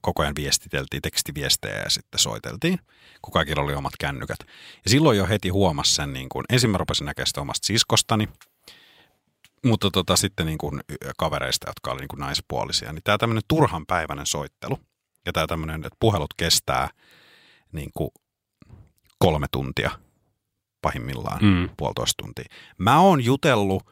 [0.00, 2.78] koko ajan viestiteltiin tekstiviestejä ja sitten soiteltiin,
[3.22, 4.38] kun kaikilla oli omat kännykät.
[4.84, 8.28] Ja silloin jo heti huomasi sen, niin kuin, ensin mä rupesin näkemään sitä omasta siskostani,
[9.64, 10.80] mutta tota, sitten niin kuin
[11.18, 14.78] kavereista, jotka oli niin kuin naispuolisia, niin tämä tämmöinen turhanpäiväinen soittelu
[15.26, 16.88] ja tämä tämmöinen, että puhelut kestää
[17.72, 18.10] niin kuin
[19.18, 19.90] kolme tuntia
[20.82, 21.48] pahimmillaan, Mm.
[21.48, 21.68] mm.
[21.76, 22.44] puolitoista tuntia.
[22.78, 23.91] Mä oon jutellut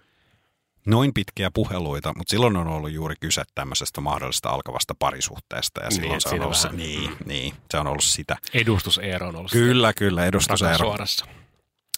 [0.87, 6.01] noin pitkiä puheluita, mutta silloin on ollut juuri kyse tämmöisestä mahdollisesta alkavasta parisuhteesta ja Niin,
[6.01, 8.37] silloin se on ollut se, niin, niin, se on ollut sitä.
[8.55, 10.79] Edustuseero on ollut Kyllä, kyllä, edustusero.
[10.79, 11.27] suorassa.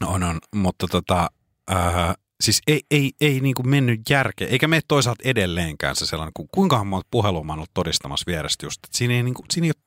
[0.07, 1.31] On, on, mutta tota,
[1.73, 6.33] äh, siis ei, ei, ei niin kuin mennyt järkeä, eikä mene toisaalta edelleenkään se sellainen,
[6.35, 9.47] ku- kuinkahan monta puhelua mä oon ollut todistamassa vierestä just, että siinä ei, niin kuin,
[9.53, 9.83] siinä ei ole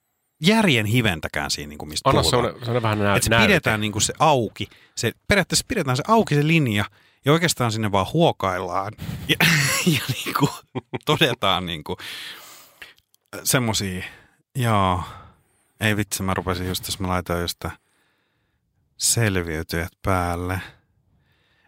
[0.47, 2.41] järjen hiventäkään siinä, niin kuin mistä Anna puhutaan.
[2.43, 6.03] semmoinen, semmoinen vähän nä- Että se pidetään niin kuin se auki, se, periaatteessa pidetään se
[6.07, 6.85] auki se linja,
[7.25, 8.93] Ja oikeastaan sinne vaan huokaillaan
[9.27, 9.35] ja,
[9.95, 10.51] ja niin kuin
[11.05, 11.97] todetaan niin kuin
[13.43, 14.03] semmosia,
[14.55, 15.03] joo,
[15.79, 17.77] ei vitsi, mä rupesin just, jos mä laitoin tää
[18.97, 20.61] selviytyjät päälle.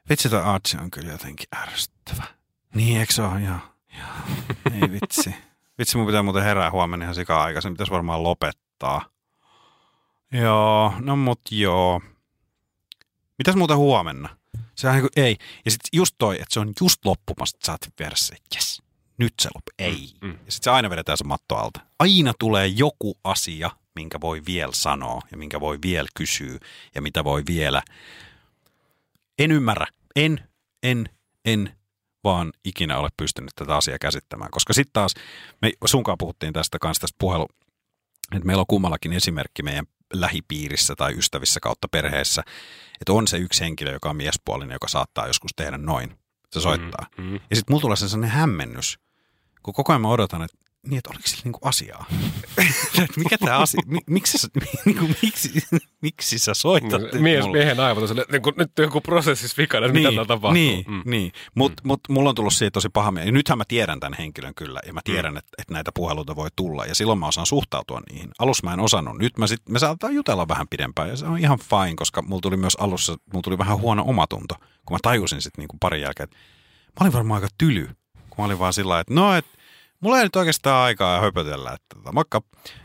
[0.10, 2.24] Vitsi, toi Archie on kyllä jotenkin ärsyttävä.
[2.76, 3.42] Niin, eikö se ole?
[3.42, 3.60] Joo.
[3.98, 4.38] joo.
[4.74, 5.36] Ei vitsi.
[5.80, 7.74] Vitsi, mun pitää muuten herää huomenna ihan sikaa aikaisin.
[7.74, 9.10] Pitäisi varmaan lopettaa.
[10.32, 12.02] Joo, no mut joo.
[13.38, 14.30] Mitäs muuten huomenna?
[14.78, 15.38] Se on niin kuin, ei.
[15.66, 18.82] Ja sitten just toi, että se on just loppumassa, että sä oot vieressä, yes,
[19.18, 19.72] nyt se loppu.
[19.80, 20.10] Ei.
[20.22, 20.34] Mm, mm.
[20.46, 21.80] Ja sitten se aina vedetään se matto alta.
[22.00, 26.60] Aina tulee joku asia, minkä voi vielä sanoa ja minkä voi vielä kysyä
[26.96, 27.82] ja mitä voi vielä.
[29.40, 29.88] En ymmärrä.
[30.16, 30.50] En,
[30.84, 31.10] en,
[31.46, 31.78] en
[32.24, 34.52] vaan ikinä ole pystynyt tätä asiaa käsittämään.
[34.52, 35.14] Koska sitten taas,
[35.62, 37.48] me sunkaan puhuttiin tästä kanssa tästä puhelu,
[38.36, 42.44] että meillä on kummallakin esimerkki meidän lähipiirissä tai ystävissä kautta perheessä,
[43.02, 46.18] että on se yksi henkilö, joka on miespuolinen, joka saattaa joskus tehdä noin.
[46.52, 47.08] Se soittaa.
[47.18, 47.34] Mm, mm.
[47.34, 49.00] Ja sitten mulla tulee se sellainen hämmennys,
[49.64, 50.58] kun koko ajan mä odotan, että
[50.88, 52.06] niin, että oliko sillä niinku asiaa?
[53.18, 54.48] Mikä tämä asia, mi, miksi, sä,
[54.86, 55.50] niinku, miksi,
[56.02, 57.02] miksi sä soitat?
[57.14, 57.58] Mies, mulle?
[57.58, 60.52] miehen aivot on silleen, niin nyt on joku prosessissa vikana, että mitä tapahtuu.
[60.52, 60.94] Niin, Mm.
[60.94, 61.02] mm.
[61.06, 61.32] niin.
[61.56, 61.88] mutta mm.
[61.88, 63.28] mut mulla on tullut siitä tosi paha mieli.
[63.28, 65.38] Ja nythän mä tiedän tämän henkilön kyllä, ja mä tiedän, mm.
[65.38, 68.30] että, että näitä puheluita voi tulla, ja silloin mä osaan suhtautua niihin.
[68.40, 69.18] Alussa mä en osannut.
[69.18, 72.42] Nyt mä sit, me saatetaan jutella vähän pidempään, ja se on ihan fine, koska mulla
[72.42, 74.56] tuli myös alussa, mulla tuli vähän huono omatunto,
[74.86, 76.38] kun mä tajusin sitten niinku parin jälkeen, että
[76.86, 79.57] mä olin varmaan aika tyly, kun mä olin vaan sillä että no, että
[80.00, 82.42] mulla ei nyt oikeastaan aikaa höpötellä, että tota, moikka,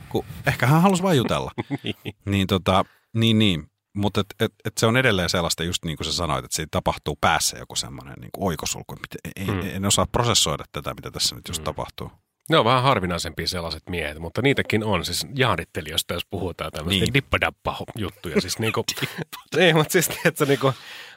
[0.08, 1.50] kun ehkä hän halusi vain jutella.
[2.24, 2.84] niin, tota,
[3.14, 3.66] niin, niin.
[3.96, 6.70] Mutta et, et, et se on edelleen sellaista, just niin kuin sä sanoit, että siitä
[6.70, 8.96] tapahtuu päässä joku semmoinen niin oikosulku.
[9.36, 9.60] Ei, Mm.
[9.76, 11.64] En osaa prosessoida tätä, mitä tässä nyt just mm.
[11.64, 12.10] tapahtuu.
[12.50, 15.04] Ne on vähän harvinaisempia sellaiset miehet, mutta niitäkin on.
[15.04, 17.00] Siis jaarittelijoista, jos puhutaan tämmöistä niin.
[17.02, 17.14] Niin.
[17.14, 18.40] dippadappa-juttuja.
[18.40, 18.84] Siis niinku,
[19.56, 20.72] ei, mutta siis että niinku,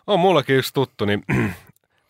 [0.08, 1.24] on mullakin yksi tuttu, niin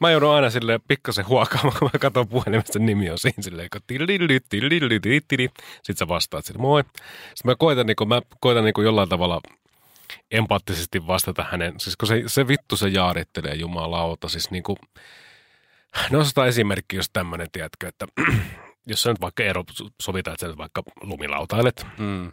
[0.02, 3.82] mä joudun aina silleen pikkasen huokaamaan, kun mä katson puhelimesta, nimi on siinä silleen, kun
[3.88, 5.50] tililili, tililili, tililili.
[5.76, 6.84] Sitten sä vastaat sille, moi.
[6.84, 9.42] Sitten mä koitan, niinku, mä koitan niinku jollain tavalla
[10.32, 14.78] empaattisesti vastata hänen, siis kun se, se vittu se jaarittelee jumalauta, siis niinku,
[16.12, 18.06] no otetaan esimerkki just tämmönen, tiedätkö, että
[18.88, 19.64] jos sä nyt vaikka ero,
[20.02, 22.32] sovitaan, että sä nyt vaikka lumilautailet, Mm.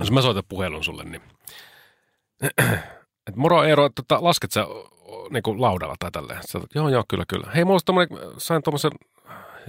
[0.00, 1.22] jos mä soitan puhelun sulle, niin
[3.26, 4.66] että moro Eero, tota, lasket sä
[5.30, 6.40] niin laudalla tai tälleen.
[6.48, 7.50] Sä, joo, joo, kyllä, kyllä.
[7.54, 8.08] Hei, mulla tommonen,
[8.38, 8.90] sain tuommoisen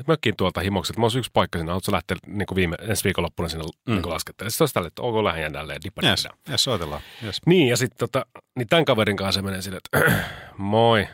[0.07, 3.03] mökkiin tuolta himokset, että mulla olisi yksi paikka sinne, haluatko lähteä niin kuin viime, ensi
[3.03, 3.93] viikonloppuna sinne mm.
[3.93, 4.51] niin laskettelemaan.
[4.51, 7.01] Sitten olisi tälle, että ok, lähden tälleen, dippa, Yes, yes, soitellaan.
[7.23, 7.41] Yes.
[7.45, 8.25] Niin, ja sitten tota,
[8.55, 10.23] niin tämän kaverin kanssa menee silleen, että
[10.57, 11.07] moi.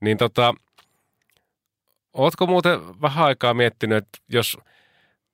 [0.00, 0.54] Niin tota,
[2.12, 4.58] ootko muuten vähän aikaa miettinyt, että jos,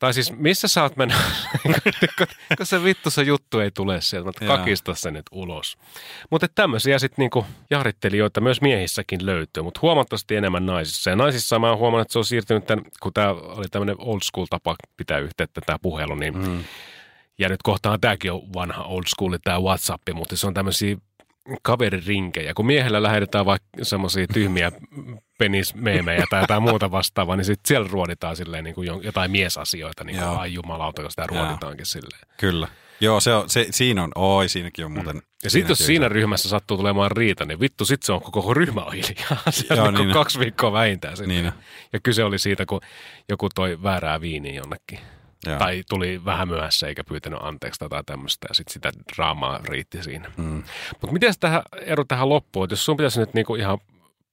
[0.05, 1.15] tai siis missä sä oot mennä,
[2.19, 2.27] kun,
[2.63, 5.77] se vittu se juttu ei tule sieltä, mutta kakista se nyt ulos.
[6.31, 11.11] Mutta tämmöisiä sitten niinku jahrittelijoita myös miehissäkin löytyy, mutta huomattavasti enemmän naisissa.
[11.11, 14.21] Ja naisissa mä oon huomannut, että se on siirtynyt tämän, kun tämä oli tämmöinen old
[14.23, 16.65] school tapa pitää yhteyttä tämä puhelu, niin Mm.
[17.39, 20.97] ja nyt kohtaan tämäkin on vanha old school, tämä WhatsApp, mutta se on tämmöisiä
[21.63, 22.55] kaveririnkejä.
[22.55, 24.73] Kun miehellä lähetetään vaikka semmoisia tyhmiä
[25.39, 30.17] penismeemejä tai jotain muuta vastaavaa, niin sitten siellä ruoditaan silleen niin kuin jotain miesasioita, niin
[30.17, 30.39] kuin Joo.
[30.39, 31.45] ai jumalauta, kun sitä Joo.
[31.45, 32.21] ruoditaankin silleen.
[32.37, 32.69] Kyllä.
[33.01, 35.23] Joo, se on, se, siinä on, oi, siinäkin on muuten.
[35.45, 38.81] Ja sitten jos siinä ryhmässä sattuu tulemaan riita, niin vittu, sitten se on koko ryhmä
[38.81, 39.43] on hiljaa.
[39.51, 41.17] Se on Joo, niin niin kaksi viikkoa vähintään.
[41.27, 41.53] Niin on.
[41.93, 42.81] Ja kyse oli siitä, kun
[43.29, 44.99] joku toi väärää viiniä jonnekin.
[45.47, 45.59] Joo.
[45.59, 50.31] Tai tuli vähän myöhässä eikä pyytänyt anteeksi tai tämmöistä ja sitten sitä draamaa riitti siinä.
[50.37, 50.63] Mm.
[50.91, 53.79] Mutta miten tähän, Eero tähän loppuun, että jos sun pitäisi nyt niinku ihan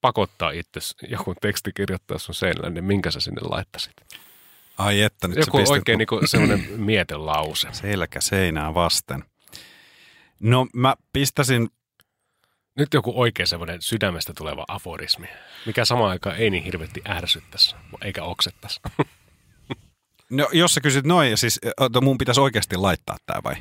[0.02, 3.94] pakottaa itse joku teksti kirjoittaa sun seinälle, niin minkä sä sinne laittaisit?
[4.78, 7.68] Ai että, nyt Joku pistät oikein niinku semmoinen mietelause.
[7.72, 9.24] selkä seinää vasten.
[10.40, 11.70] No mä pistäisin,
[12.78, 15.28] Nyt joku oikein semmoinen sydämestä tuleva aforismi,
[15.66, 18.80] mikä samaan aikaan ei niin hirveästi ärsyttäisi, eikä oksettaisi.
[20.32, 21.60] no jos sä kysyt noin, ja siis
[22.02, 23.56] mun pitäisi oikeasti laittaa tää vai?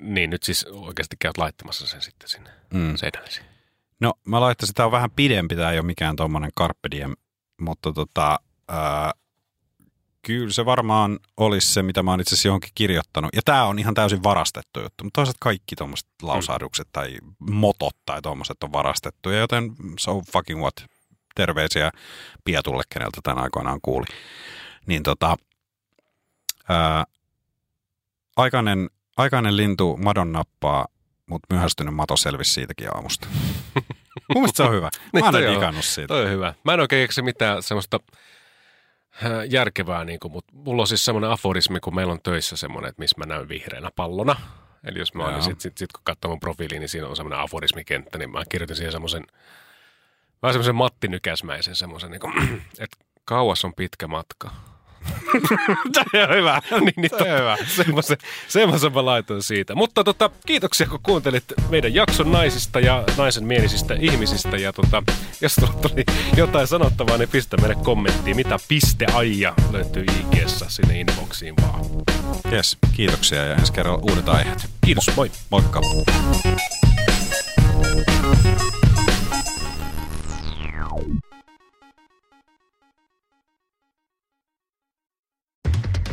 [0.00, 2.96] niin nyt siis oikeasti käyt laittamassa sen sitten sinne Mm.
[2.96, 3.40] seinällesi.
[4.00, 7.14] No mä laittaisin, tää on vähän pidempi, tää ei ole mikään tommonen carpe diem,
[7.60, 9.12] mutta tota, ää,
[10.22, 13.30] kyllä se varmaan olisi se, mitä mä oon itse asiassa johonkin kirjoittanut.
[13.36, 17.18] Ja tää on ihan täysin varastettu juttu, mutta toisaalta kaikki tuommoiset lausahdukset tai
[17.50, 20.74] motot tai tuommoiset on varastettuja, joten so fucking what.
[21.34, 21.90] Terveisiä
[22.44, 24.06] Piatulle, keneltä tän aikoinaan kuuli.
[24.86, 25.36] Niin tota,
[26.70, 27.04] ää,
[28.36, 30.86] aikainen, aikainen lintu madon nappaa,
[31.26, 33.26] mutta myöhästynyt mato selvisi siitäkin aamusta.
[34.34, 34.90] Mun se on hyvä.
[35.12, 36.08] Mä Niin, toi aina on- digannut siitä.
[36.08, 36.54] Toi on hyvä.
[36.64, 38.00] Mä en oikein keksi mitään semmoista
[39.48, 43.00] järkevää, niin kuin, mutta mulla on siis semmoinen aforismi, kun meillä on töissä semmoinen, että
[43.02, 44.36] missä mä näyn vihreänä pallona.
[44.84, 47.40] Eli jos mä niin sit, sit, sit, kun katsoo mun profiiliin, niin siinä on semmoinen
[47.40, 49.26] aforismikenttä, niin mä kirjoitin siihen semmoisen
[50.42, 52.32] Vähän semmoisen Matti Nykäsmäisen semmoisen, niin kuin,
[52.78, 54.50] että kauas on pitkä matka.
[55.92, 56.62] Tämä on hyvä.
[56.80, 57.56] niin, niin Tämä on hyvä.
[57.66, 59.74] Semmoisen, semmoisen mä laitoin siitä.
[59.74, 64.56] Mutta tota, kiitoksia, kun kuuntelit meidän jakson naisista ja naisen mielisistä ihmisistä.
[64.56, 65.02] Ja tota,
[65.40, 66.04] jos tuli
[66.36, 71.80] jotain sanottavaa, niin pistä meille kommenttiin, mitä piste aija löytyy IGssä sinne inboxiin vaan.
[72.52, 74.70] Yes, kiitoksia ja ensi kerralla uudet aiheet.
[74.84, 75.30] Kiitos, moi.
[75.50, 75.80] Moikka.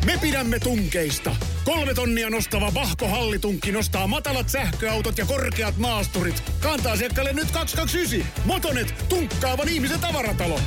[0.07, 1.35] Me pidämme tunkeista.
[1.63, 6.43] Kolme tonnia nostava Vahko Hallitunkki nostaa matalat sähköautot ja korkeat maasturit.
[6.59, 8.43] Kantaa asiakkaalle nyt 229.
[8.45, 10.59] Motonet, tunkkaavan ihmisen tavaratalo.